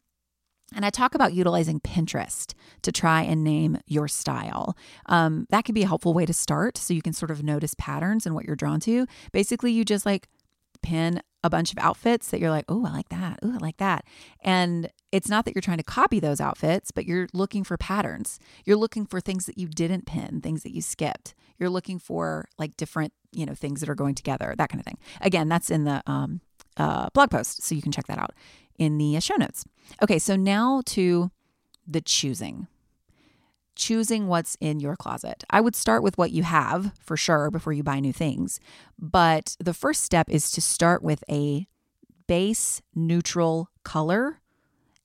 And 0.75 0.84
I 0.84 0.89
talk 0.89 1.13
about 1.13 1.34
utilizing 1.34 1.79
Pinterest 1.79 2.53
to 2.81 2.91
try 2.91 3.21
and 3.21 3.43
name 3.43 3.77
your 3.86 4.08
style. 4.08 4.75
Um, 5.05 5.45
that 5.51 5.63
could 5.63 5.75
be 5.75 5.84
a 5.84 5.88
helpful 5.88 6.13
way 6.13 6.25
to 6.25 6.34
start 6.34 6.77
so 6.77 6.93
you 6.93 7.03
can 7.03 7.13
sort 7.13 7.31
of 7.31 7.43
notice 7.43 7.75
patterns 7.77 8.25
and 8.25 8.34
what 8.34 8.45
you're 8.45 8.55
drawn 8.55 8.79
to. 8.81 9.05
Basically, 9.31 9.71
you 9.71 9.86
just 9.86 10.05
like 10.05 10.27
pin 10.81 11.21
a 11.45 11.49
bunch 11.49 11.71
of 11.71 11.77
outfits 11.77 12.31
that 12.31 12.39
you're 12.39 12.49
like, 12.49 12.65
oh, 12.67 12.84
I 12.88 12.91
like 12.91 13.10
that. 13.10 13.38
Oh, 13.43 13.53
I 13.53 13.58
like 13.58 13.77
that. 13.77 14.03
And 14.43 14.89
it's 15.12 15.29
not 15.29 15.45
that 15.45 15.53
you're 15.53 15.62
trying 15.62 15.77
to 15.77 15.84
copy 15.84 16.19
those 16.19 16.41
outfits, 16.41 16.89
but 16.89 17.05
you're 17.05 17.27
looking 17.34 17.63
for 17.63 17.77
patterns. 17.77 18.39
You're 18.65 18.77
looking 18.77 19.05
for 19.05 19.21
things 19.21 19.45
that 19.45 19.55
you 19.55 19.67
didn't 19.67 20.08
pin, 20.08 20.41
things 20.41 20.63
that 20.63 20.73
you 20.73 20.81
skipped. 20.81 21.36
You're 21.60 21.69
looking 21.69 21.99
for 21.99 22.49
like 22.58 22.75
different, 22.77 23.13
you 23.31 23.45
know, 23.45 23.53
things 23.53 23.79
that 23.81 23.89
are 23.89 23.95
going 23.95 24.15
together, 24.15 24.55
that 24.58 24.69
kind 24.69 24.79
of 24.79 24.86
thing. 24.86 24.97
Again, 25.21 25.47
that's 25.47 25.69
in 25.69 25.84
the 25.84 26.01
um, 26.08 26.41
uh, 26.77 27.10
blog 27.13 27.29
post, 27.29 27.62
so 27.62 27.75
you 27.75 27.81
can 27.84 27.91
check 27.91 28.08
that 28.08 28.17
out 28.17 28.31
in 28.79 28.97
the 28.97 29.19
show 29.19 29.36
notes. 29.36 29.65
Okay, 30.01 30.17
so 30.17 30.36
now 30.36 30.81
to 30.88 31.29
the 31.88 32.01
choosing 32.01 32.65
choosing 33.75 34.27
what's 34.27 34.57
in 34.59 34.79
your 34.79 34.95
closet. 34.95 35.43
I 35.49 35.61
would 35.61 35.75
start 35.75 36.03
with 36.03 36.17
what 36.17 36.31
you 36.31 36.43
have 36.43 36.91
for 36.99 37.17
sure 37.17 37.51
before 37.51 37.73
you 37.73 37.83
buy 37.83 37.99
new 37.99 38.13
things. 38.13 38.59
But 38.97 39.55
the 39.59 39.73
first 39.73 40.03
step 40.03 40.29
is 40.29 40.51
to 40.51 40.61
start 40.61 41.03
with 41.03 41.23
a 41.29 41.67
base 42.27 42.81
neutral 42.93 43.69
color, 43.83 44.39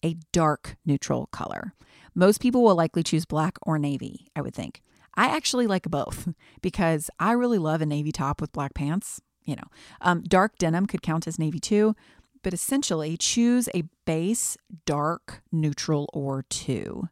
a 0.03 0.17
dark 0.33 0.77
neutral 0.85 1.27
color. 1.27 1.75
Most 2.15 2.41
people 2.41 2.63
will 2.63 2.75
likely 2.75 3.03
choose 3.03 3.25
black 3.25 3.59
or 3.63 3.79
navy, 3.79 4.29
I 4.35 4.41
would 4.41 4.55
think. 4.55 4.83
I 5.15 5.27
actually 5.27 5.67
like 5.67 5.85
both 5.85 6.29
because 6.63 7.11
I 7.19 7.33
really 7.33 7.59
love 7.59 7.83
a 7.83 7.87
navy 7.87 8.13
top 8.13 8.41
with 8.41 8.53
black 8.53 8.75
pants. 8.75 9.21
You 9.45 9.57
know, 9.57 9.69
um, 10.01 10.23
dark 10.23 10.59
denim 10.59 10.87
could 10.87 11.03
count 11.03 11.27
as 11.27 11.39
navy 11.39 11.59
too, 11.59 11.97
but 12.43 12.55
essentially 12.55 13.17
choose 13.17 13.69
a 13.75 13.85
base 14.05 14.57
dark 14.85 15.43
neutral 15.51 16.09
or 16.13 16.45
two. 16.49 17.09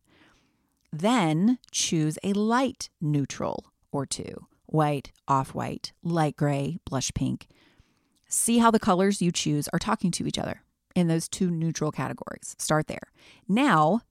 Then 0.92 1.58
choose 1.70 2.18
a 2.22 2.32
light 2.32 2.90
neutral 3.00 3.72
or 3.92 4.06
two 4.06 4.46
white, 4.66 5.12
off 5.26 5.54
white, 5.54 5.92
light 6.02 6.36
gray, 6.36 6.78
blush 6.84 7.10
pink. 7.14 7.48
See 8.28 8.58
how 8.58 8.70
the 8.70 8.78
colors 8.78 9.22
you 9.22 9.32
choose 9.32 9.68
are 9.72 9.78
talking 9.78 10.10
to 10.12 10.26
each 10.26 10.38
other 10.38 10.62
in 10.94 11.08
those 11.08 11.28
two 11.28 11.50
neutral 11.50 11.90
categories. 11.90 12.54
Start 12.58 12.86
there. 12.86 13.12
Now, 13.48 14.02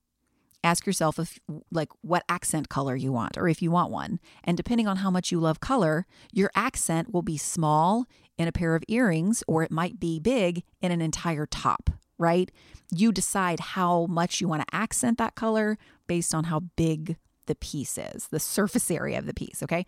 ask 0.63 0.85
yourself 0.85 1.19
if 1.19 1.39
like 1.71 1.89
what 2.01 2.23
accent 2.27 2.69
color 2.69 2.95
you 2.95 3.11
want 3.11 3.37
or 3.37 3.47
if 3.47 3.61
you 3.61 3.69
want 3.69 3.91
one. 3.91 4.19
And 4.43 4.57
depending 4.57 4.87
on 4.87 4.97
how 4.97 5.11
much 5.11 5.31
you 5.31 5.39
love 5.39 5.59
color, 5.59 6.05
your 6.31 6.49
accent 6.55 7.13
will 7.13 7.21
be 7.21 7.37
small 7.37 8.05
in 8.37 8.47
a 8.47 8.51
pair 8.51 8.75
of 8.75 8.83
earrings 8.87 9.43
or 9.47 9.63
it 9.63 9.71
might 9.71 9.99
be 9.99 10.19
big 10.19 10.63
in 10.81 10.91
an 10.91 11.01
entire 11.01 11.45
top, 11.45 11.89
right? 12.17 12.51
You 12.91 13.11
decide 13.11 13.59
how 13.59 14.05
much 14.07 14.41
you 14.41 14.47
want 14.47 14.67
to 14.67 14.75
accent 14.75 15.17
that 15.17 15.35
color 15.35 15.77
based 16.07 16.33
on 16.33 16.45
how 16.45 16.61
big 16.75 17.17
the 17.47 17.55
piece 17.55 17.97
is, 17.97 18.27
the 18.27 18.39
surface 18.39 18.91
area 18.91 19.17
of 19.17 19.25
the 19.25 19.33
piece, 19.33 19.63
okay? 19.63 19.85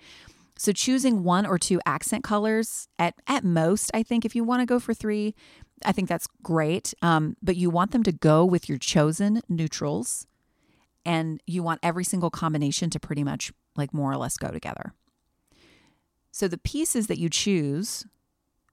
So 0.58 0.74
choosing 0.74 1.24
one 1.24 1.46
or 1.46 1.58
two 1.58 1.80
accent 1.86 2.24
colors 2.24 2.90
at 2.98 3.16
at 3.28 3.46
most, 3.46 3.92
I 3.94 4.04
think 4.04 4.26
if 4.26 4.36
you 4.36 4.44
want 4.44 4.62
to 4.62 4.66
go 4.66 4.80
for 4.80 4.94
3, 4.94 5.34
I 5.86 5.92
think 5.94 6.10
that's 6.10 6.28
great. 6.44 6.94
Um, 7.02 7.38
but 7.42 7.56
you 7.56 7.70
want 7.70 7.92
them 7.92 8.04
to 8.04 8.12
go 8.12 8.44
with 8.44 8.68
your 8.68 8.78
chosen 8.78 9.42
neutrals 9.48 10.28
and 11.06 11.42
you 11.48 11.64
want 11.64 11.80
every 11.82 12.04
single 12.04 12.30
combination 12.30 12.90
to 12.90 13.00
pretty 13.00 13.24
much 13.24 13.54
like 13.78 13.94
more 13.94 14.12
or 14.12 14.18
less 14.18 14.36
go 14.36 14.50
together. 14.50 14.94
So 16.32 16.48
the 16.48 16.58
pieces 16.58 17.08
that 17.08 17.20
you 17.20 17.30
choose, 17.30 18.06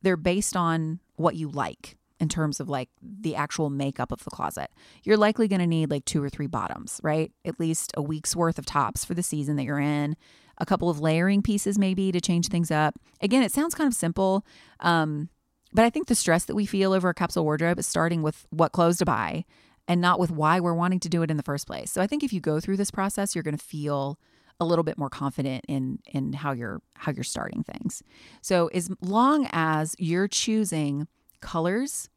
they're 0.02 0.16
based 0.16 0.56
on 0.56 1.00
what 1.14 1.36
you 1.36 1.48
like 1.48 1.96
in 2.18 2.28
terms 2.28 2.60
of 2.60 2.68
like 2.68 2.88
the 3.02 3.36
actual 3.36 3.70
makeup 3.70 4.10
of 4.12 4.24
the 4.24 4.30
closet. 4.30 4.70
You're 5.02 5.16
likely 5.16 5.48
going 5.48 5.60
to 5.60 5.66
need 5.66 5.90
like 5.90 6.04
two 6.04 6.22
or 6.22 6.30
three 6.30 6.46
bottoms, 6.46 7.00
right? 7.02 7.30
At 7.44 7.60
least 7.60 7.92
a 7.96 8.02
week's 8.02 8.34
worth 8.34 8.58
of 8.58 8.66
tops 8.66 9.04
for 9.04 9.14
the 9.14 9.22
season 9.22 9.56
that 9.56 9.64
you're 9.64 9.78
in, 9.78 10.16
a 10.58 10.66
couple 10.66 10.88
of 10.88 11.00
layering 11.00 11.42
pieces 11.42 11.78
maybe 11.78 12.12
to 12.12 12.20
change 12.20 12.48
things 12.48 12.70
up. 12.70 12.94
Again, 13.20 13.42
it 13.42 13.52
sounds 13.52 13.74
kind 13.74 13.88
of 13.88 13.94
simple. 13.94 14.46
Um, 14.80 15.28
but 15.72 15.84
I 15.84 15.90
think 15.90 16.06
the 16.06 16.14
stress 16.14 16.46
that 16.46 16.54
we 16.54 16.64
feel 16.64 16.92
over 16.92 17.10
a 17.10 17.14
capsule 17.14 17.44
wardrobe 17.44 17.78
is 17.78 17.86
starting 17.86 18.22
with 18.22 18.46
what 18.50 18.72
clothes 18.72 18.98
to 18.98 19.04
buy 19.04 19.44
and 19.86 20.00
not 20.00 20.18
with 20.18 20.30
why 20.30 20.58
we're 20.58 20.74
wanting 20.74 21.00
to 21.00 21.08
do 21.08 21.22
it 21.22 21.30
in 21.30 21.36
the 21.36 21.42
first 21.42 21.66
place. 21.66 21.92
So 21.92 22.00
I 22.00 22.06
think 22.06 22.24
if 22.24 22.32
you 22.32 22.40
go 22.40 22.60
through 22.60 22.78
this 22.78 22.90
process, 22.90 23.34
you're 23.34 23.44
going 23.44 23.56
to 23.56 23.64
feel 23.64 24.18
a 24.58 24.64
little 24.64 24.84
bit 24.84 24.96
more 24.96 25.10
confident 25.10 25.64
in 25.68 25.98
in 26.06 26.32
how 26.32 26.52
you're 26.52 26.80
how 26.94 27.12
you're 27.12 27.24
starting 27.24 27.62
things. 27.62 28.02
So 28.40 28.68
as 28.68 28.90
long 29.02 29.48
as 29.52 29.94
you're 29.98 30.28
choosing 30.28 31.08
colors 31.40 32.08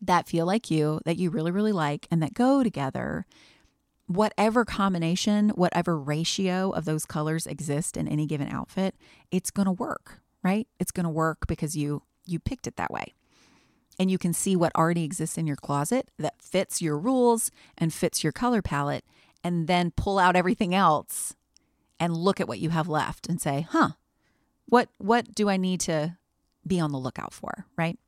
that 0.00 0.28
feel 0.28 0.46
like 0.46 0.70
you, 0.70 1.00
that 1.04 1.16
you 1.16 1.30
really, 1.30 1.50
really 1.50 1.72
like, 1.72 2.06
and 2.10 2.22
that 2.22 2.34
go 2.34 2.62
together, 2.62 3.26
whatever 4.06 4.64
combination, 4.64 5.50
whatever 5.50 5.98
ratio 5.98 6.70
of 6.70 6.84
those 6.84 7.06
colors 7.06 7.46
exist 7.46 7.96
in 7.96 8.06
any 8.06 8.26
given 8.26 8.48
outfit, 8.48 8.94
it's 9.30 9.50
going 9.50 9.66
to 9.66 9.72
work, 9.72 10.20
right? 10.42 10.68
It's 10.78 10.92
going 10.92 11.04
to 11.04 11.10
work 11.10 11.46
because 11.46 11.76
you 11.76 12.02
you 12.26 12.38
picked 12.38 12.66
it 12.66 12.76
that 12.76 12.90
way. 12.90 13.12
And 13.98 14.10
you 14.10 14.18
can 14.18 14.32
see 14.32 14.56
what 14.56 14.74
already 14.74 15.04
exists 15.04 15.38
in 15.38 15.46
your 15.46 15.56
closet 15.56 16.10
that 16.18 16.40
fits 16.40 16.82
your 16.82 16.98
rules 16.98 17.50
and 17.76 17.92
fits 17.92 18.24
your 18.24 18.32
color 18.32 18.62
palette 18.62 19.04
and 19.44 19.68
then 19.68 19.92
pull 19.94 20.18
out 20.18 20.36
everything 20.36 20.74
else 20.74 21.34
and 22.00 22.16
look 22.16 22.40
at 22.40 22.48
what 22.48 22.58
you 22.58 22.70
have 22.70 22.88
left 22.88 23.28
and 23.28 23.40
say, 23.40 23.66
"Huh. 23.70 23.90
What 24.66 24.88
what 24.98 25.34
do 25.34 25.48
I 25.48 25.56
need 25.56 25.80
to 25.80 26.16
be 26.66 26.80
on 26.80 26.92
the 26.92 26.98
lookout 26.98 27.32
for?" 27.32 27.66
right? 27.76 27.98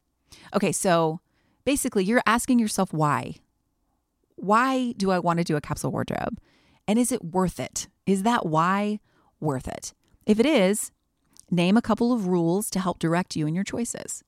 Okay, 0.55 0.73
so 0.73 1.21
basically 1.65 2.05
you're 2.05 2.23
asking 2.27 2.59
yourself 2.59 2.93
why. 2.93 3.37
Why 4.37 4.93
do 4.93 5.11
I 5.11 5.19
want 5.19 5.39
to 5.39 5.45
do 5.45 5.57
a 5.57 5.61
capsule 5.61 5.91
wardrobe? 5.91 6.39
And 6.87 6.99
is 6.99 7.11
it 7.11 7.25
worth 7.25 7.59
it? 7.59 7.89
Is 8.07 8.23
that 8.23 8.47
why 8.47 9.01
worth 9.41 9.67
it? 9.67 9.93
If 10.25 10.39
it 10.39 10.47
is, 10.47 10.91
name 11.51 11.77
a 11.77 11.83
couple 11.83 12.13
of 12.13 12.27
rules 12.27 12.71
to 12.71 12.81
help 12.81 12.99
direct 12.99 13.37
you 13.37 13.47
in 13.47 13.55
your 13.55 13.65
choices. 13.65 14.23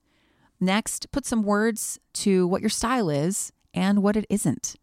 Next, 0.59 1.11
put 1.11 1.25
some 1.25 1.43
words 1.43 1.99
to 2.13 2.47
what 2.47 2.61
your 2.61 2.69
style 2.69 3.09
is 3.09 3.51
and 3.73 4.03
what 4.03 4.17
it 4.17 4.25
isn't. 4.29 4.75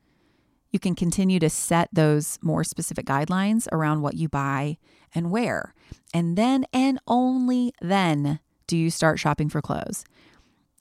You 0.71 0.79
can 0.79 0.95
continue 0.95 1.39
to 1.39 1.51
set 1.51 1.89
those 1.93 2.39
more 2.43 2.65
specific 2.65 3.07
guidelines 3.07 3.67
around 3.73 4.03
what 4.03 4.15
you 4.15 4.29
buy 4.29 4.79
and 5.15 5.31
wear. 5.31 5.75
And 6.13 6.37
then 6.37 6.65
and 6.73 6.99
only 7.07 7.73
then 7.81 8.41
do 8.67 8.77
you 8.77 8.91
start 8.91 9.19
shopping 9.19 9.49
for 9.49 9.63
clothes 9.63 10.05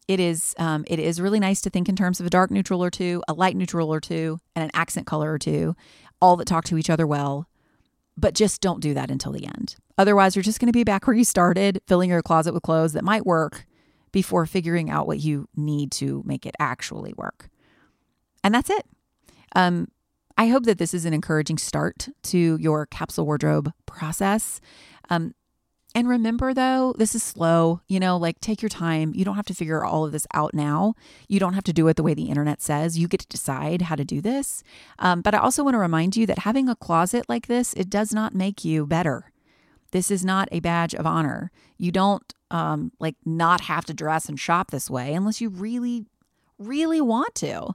it 0.08 0.20
is 0.20 0.54
um, 0.58 0.86
it 0.88 1.00
is 1.00 1.20
really 1.20 1.40
nice 1.40 1.62
to 1.62 1.70
think 1.70 1.90
in 1.90 1.96
terms 1.96 2.20
of 2.20 2.26
a 2.26 2.30
dark 2.30 2.52
neutral 2.52 2.84
or 2.84 2.92
two, 2.92 3.24
a 3.28 3.34
light 3.34 3.56
neutral 3.56 3.94
or 3.94 4.00
two, 4.00 4.40
and 4.56 4.64
an 4.64 4.72
accent 4.74 5.08
color 5.08 5.32
or 5.32 5.40
two, 5.40 5.76
all 6.22 6.36
that 6.38 6.46
talk 6.46 6.66
to 6.66 6.78
each 6.78 6.90
other 6.90 7.08
well. 7.08 7.48
But 8.18 8.34
just 8.34 8.62
don't 8.62 8.80
do 8.80 8.94
that 8.94 9.12
until 9.12 9.34
the 9.34 9.46
end. 9.46 9.76
Otherwise, 9.98 10.36
you're 10.36 10.44
just 10.44 10.60
going 10.60 10.68
to 10.68 10.74
be 10.74 10.84
back 10.84 11.06
where 11.08 11.16
you 11.16 11.26
started, 11.26 11.82
filling 11.88 12.10
your 12.10 12.22
closet 12.22 12.54
with 12.54 12.64
clothes 12.64 12.94
that 12.94 13.04
might 13.04 13.26
work 13.26 13.66
before 14.12 14.46
figuring 14.46 14.90
out 14.90 15.08
what 15.08 15.20
you 15.20 15.48
need 15.56 15.92
to 15.92 16.24
make 16.26 16.46
it 16.46 16.56
actually 16.60 17.14
work. 17.18 17.50
And 18.44 18.54
that's 18.54 18.70
it. 18.70 18.86
Um, 19.56 19.90
I 20.38 20.48
hope 20.48 20.64
that 20.64 20.78
this 20.78 20.94
is 20.94 21.06
an 21.06 21.14
encouraging 21.14 21.58
start 21.58 22.10
to 22.24 22.58
your 22.60 22.86
capsule 22.86 23.26
wardrobe 23.26 23.72
process. 23.86 24.62
Um, 25.10 25.34
And 25.96 26.10
remember, 26.10 26.54
though, 26.54 26.94
this 26.98 27.16
is 27.16 27.24
slow. 27.24 27.80
You 27.88 28.02
know, 28.02 28.18
like 28.18 28.42
take 28.42 28.62
your 28.62 28.70
time. 28.70 29.14
You 29.16 29.24
don't 29.24 29.38
have 29.38 29.46
to 29.46 29.54
figure 29.54 29.84
all 29.84 30.04
of 30.04 30.12
this 30.12 30.28
out 30.34 30.54
now. 30.54 30.94
You 31.30 31.40
don't 31.40 31.54
have 31.54 31.64
to 31.64 31.74
do 31.74 31.88
it 31.88 31.96
the 31.96 32.04
way 32.04 32.14
the 32.14 32.30
internet 32.30 32.62
says. 32.62 33.00
You 33.00 33.08
get 33.08 33.22
to 33.22 33.28
decide 33.28 33.84
how 33.84 33.96
to 33.96 34.04
do 34.04 34.20
this. 34.20 34.62
Um, 35.00 35.22
but 35.22 35.34
I 35.34 35.38
also 35.38 35.64
want 35.64 35.76
to 35.76 35.80
remind 35.80 36.18
you 36.18 36.26
that 36.26 36.40
having 36.40 36.68
a 36.68 36.76
closet 36.76 37.30
like 37.30 37.48
this, 37.48 37.74
it 37.74 37.90
does 37.90 38.14
not 38.14 38.36
make 38.36 38.66
you 38.66 38.86
better. 38.86 39.32
This 39.92 40.12
is 40.12 40.26
not 40.26 40.50
a 40.52 40.60
badge 40.60 40.94
of 40.94 41.08
honor. 41.08 41.50
You 41.78 41.94
don't 41.94 42.34
um, 42.52 42.92
like 43.00 43.16
not 43.26 43.62
have 43.62 43.86
to 43.86 43.94
dress 43.94 44.28
and 44.28 44.38
shop 44.38 44.72
this 44.72 44.90
way 44.90 45.14
unless 45.14 45.40
you 45.40 45.48
really, 45.48 46.06
really 46.60 47.00
want 47.00 47.36
to. 47.36 47.74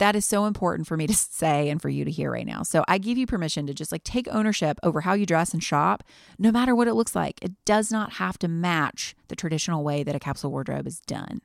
That 0.00 0.16
is 0.16 0.24
so 0.24 0.46
important 0.46 0.88
for 0.88 0.96
me 0.96 1.06
to 1.06 1.14
say 1.14 1.68
and 1.68 1.80
for 1.80 1.90
you 1.90 2.04
to 2.04 2.10
hear 2.10 2.32
right 2.32 2.46
now. 2.46 2.62
So 2.62 2.84
I 2.88 2.98
give 2.98 3.18
you 3.18 3.26
permission 3.26 3.66
to 3.66 3.74
just 3.74 3.92
like 3.92 4.02
take 4.02 4.26
ownership 4.28 4.80
over 4.82 5.02
how 5.02 5.12
you 5.12 5.26
dress 5.26 5.52
and 5.52 5.62
shop, 5.62 6.02
no 6.38 6.50
matter 6.50 6.74
what 6.74 6.88
it 6.88 6.94
looks 6.94 7.14
like. 7.14 7.38
It 7.42 7.52
does 7.64 7.92
not 7.92 8.14
have 8.14 8.38
to 8.38 8.48
match 8.48 9.14
the 9.28 9.36
traditional 9.36 9.84
way 9.84 10.02
that 10.02 10.16
a 10.16 10.18
capsule 10.18 10.50
wardrobe 10.50 10.86
is 10.86 11.00
done. 11.00 11.42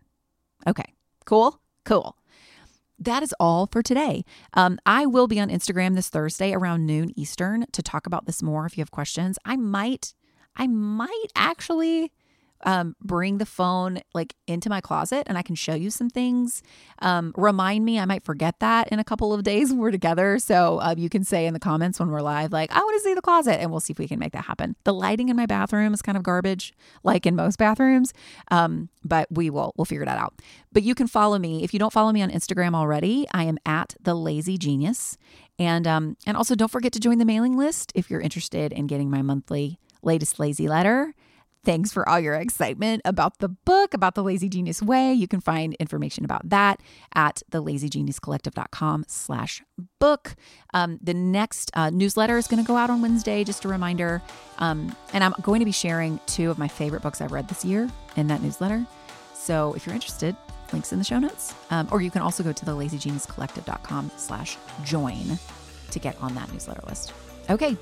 Okay, 0.66 0.94
cool, 1.26 1.60
cool. 1.84 2.18
That 2.98 3.24
is 3.24 3.36
all 3.42 3.68
for 3.68 3.84
today. 3.84 4.24
Um, 4.54 4.80
I 4.86 5.06
will 5.06 5.28
be 5.28 5.40
on 5.40 5.50
Instagram 5.50 5.96
this 5.96 6.08
Thursday 6.08 6.54
around 6.54 6.86
noon 6.86 7.12
Eastern 7.20 7.66
to 7.74 7.84
talk 7.84 8.08
about 8.08 8.26
this 8.26 8.42
more 8.42 8.66
if 8.66 8.78
you 8.78 8.82
have 8.82 8.92
questions. 8.92 9.38
I 9.44 9.58
might, 9.58 10.14
I 10.56 10.68
might 10.68 11.28
actually 11.36 12.14
um, 12.66 12.96
bring 13.00 13.38
the 13.38 13.46
phone 13.46 14.02
like 14.14 14.36
into 14.48 14.70
my 14.70 14.82
closet 14.82 15.24
and 15.28 15.38
I 15.38 15.44
can 15.44 15.56
show 15.56 15.76
you 15.76 15.92
some 15.92 16.10
things. 16.10 16.64
Um, 17.00 17.34
remind 17.38 17.86
me, 17.86 18.00
I 18.00 18.06
might 18.06 18.24
forget 18.24 18.60
that 18.60 18.88
in 18.90 19.00
a 19.00 19.04
couple 19.04 19.34
of 19.34 19.44
days 19.44 19.70
when 19.70 19.80
we're 19.80 19.92
together. 19.92 20.40
So 20.40 20.80
uh, 20.82 20.96
you 20.98 21.10
can 21.10 21.24
say 21.24 21.46
in 21.46 21.54
the 21.54 21.60
comments 21.60 22.00
when 22.00 22.10
we're 22.10 22.22
live, 22.22 22.52
like, 22.52 22.72
I 22.72 22.80
want 22.80 22.96
to 22.98 23.04
see 23.04 23.14
the 23.14 23.22
closet, 23.22 23.62
and 23.62 23.72
we'll 23.72 23.80
see 23.80 23.92
if 23.92 24.00
we 24.00 24.08
can 24.08 24.20
make 24.20 24.34
that 24.34 24.46
happen. 24.46 24.76
The 24.84 24.94
lighting 24.94 25.30
in 25.30 25.36
my 25.36 25.46
bathroom 25.46 25.94
is 25.94 26.02
kind 26.02 26.18
of 26.18 26.24
garbage, 26.24 26.74
like 27.04 27.26
in 27.26 27.36
most 27.36 27.58
bathrooms, 27.58 28.14
um, 28.50 28.90
but 29.04 29.28
we 29.30 29.50
will 29.50 29.74
we'll 29.78 29.86
figure 29.86 30.06
that 30.06 30.18
out. 30.18 30.34
But 30.72 30.84
you 30.84 30.96
can 30.96 31.08
follow 31.08 31.38
me 31.38 31.64
if 31.64 31.74
you 31.74 31.80
don't 31.80 31.94
follow 31.94 32.12
me 32.12 32.22
on 32.22 32.32
Instagram 32.32 32.76
already. 32.76 33.28
I 33.32 33.44
am 33.44 33.58
at 33.66 33.96
the 34.02 34.16
Lazy 34.16 34.58
Genius, 34.58 35.18
and 35.60 35.86
um, 35.88 36.18
and 36.26 36.36
also 36.36 36.56
don't 36.56 36.72
forget 36.72 36.92
to 36.94 37.00
join 37.00 37.20
the 37.20 37.26
mailing 37.26 37.58
list 37.58 37.92
if 37.96 38.10
you're 38.10 38.22
interested 38.22 38.74
in 38.74 38.88
getting 38.88 39.10
my 39.10 39.22
monthly 39.22 39.80
latest 40.02 40.40
lazy 40.40 40.68
letter. 40.68 41.14
Thanks 41.66 41.92
for 41.92 42.08
all 42.08 42.20
your 42.20 42.36
excitement 42.36 43.02
about 43.06 43.40
the 43.40 43.50
book, 43.50 43.96
about 43.96 44.14
the 44.14 44.24
Lazy 44.24 44.48
Genius 44.48 44.84
Way. 44.84 45.14
You 45.14 45.28
can 45.28 45.42
find 45.42 45.74
information 45.76 46.24
about 46.24 46.48
that 46.50 46.80
at 47.16 47.42
thelazygeniuscollective.com 47.52 49.06
slash 49.08 49.64
book. 50.00 50.36
Um, 50.76 51.00
the 51.02 51.16
next 51.16 51.72
uh, 51.74 51.90
newsletter 51.90 52.38
is 52.38 52.48
going 52.48 52.64
to 52.64 52.68
go 52.68 52.78
out 52.78 52.92
on 52.92 53.02
Wednesday, 53.02 53.44
just 53.44 53.66
a 53.66 53.68
reminder. 53.68 54.22
Um, 54.60 54.96
and 55.12 55.24
I'm 55.24 55.34
going 55.42 55.60
to 55.60 55.66
be 55.66 55.72
sharing 55.72 56.20
two 56.28 56.52
of 56.52 56.60
my 56.60 56.68
favorite 56.68 57.02
books 57.02 57.20
I've 57.20 57.32
read 57.32 57.50
this 57.50 57.66
year 57.66 57.90
in 58.16 58.28
that 58.28 58.44
newsletter. 58.44 58.86
So 59.34 59.74
if 59.74 59.88
you're 59.88 59.96
interested, 59.96 60.36
links 60.72 60.94
in 60.94 61.00
the 61.00 61.06
show 61.06 61.18
notes. 61.18 61.56
Um, 61.72 61.88
or 61.92 62.00
you 62.00 62.12
can 62.12 62.22
also 62.22 62.44
go 62.44 62.52
to 62.52 62.66
thelazygeniuscollective.com 62.66 64.12
slash 64.18 64.58
join 64.84 65.40
to 65.90 66.00
get 66.00 66.16
on 66.22 66.36
that 66.36 66.54
newsletter 66.54 66.82
list. 66.88 67.12
Okay. 67.50 67.76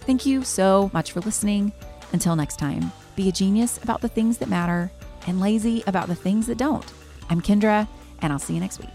Thank 0.00 0.26
you 0.26 0.42
so 0.42 0.90
much 0.92 1.12
for 1.12 1.20
listening. 1.20 1.72
Until 2.12 2.34
next 2.34 2.56
time. 2.56 2.90
Be 3.18 3.28
a 3.28 3.32
genius 3.32 3.82
about 3.82 4.00
the 4.00 4.08
things 4.08 4.38
that 4.38 4.48
matter 4.48 4.92
and 5.26 5.40
lazy 5.40 5.82
about 5.88 6.06
the 6.06 6.14
things 6.14 6.46
that 6.46 6.56
don't. 6.56 6.84
I'm 7.28 7.42
Kendra, 7.42 7.88
and 8.22 8.32
I'll 8.32 8.38
see 8.38 8.54
you 8.54 8.60
next 8.60 8.78
week. 8.78 8.90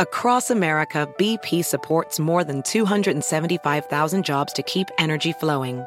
Across 0.00 0.50
America, 0.50 1.08
BP 1.20 1.64
supports 1.64 2.18
more 2.18 2.42
than 2.42 2.64
275,000 2.64 4.24
jobs 4.24 4.52
to 4.54 4.64
keep 4.64 4.88
energy 4.98 5.32
flowing 5.32 5.86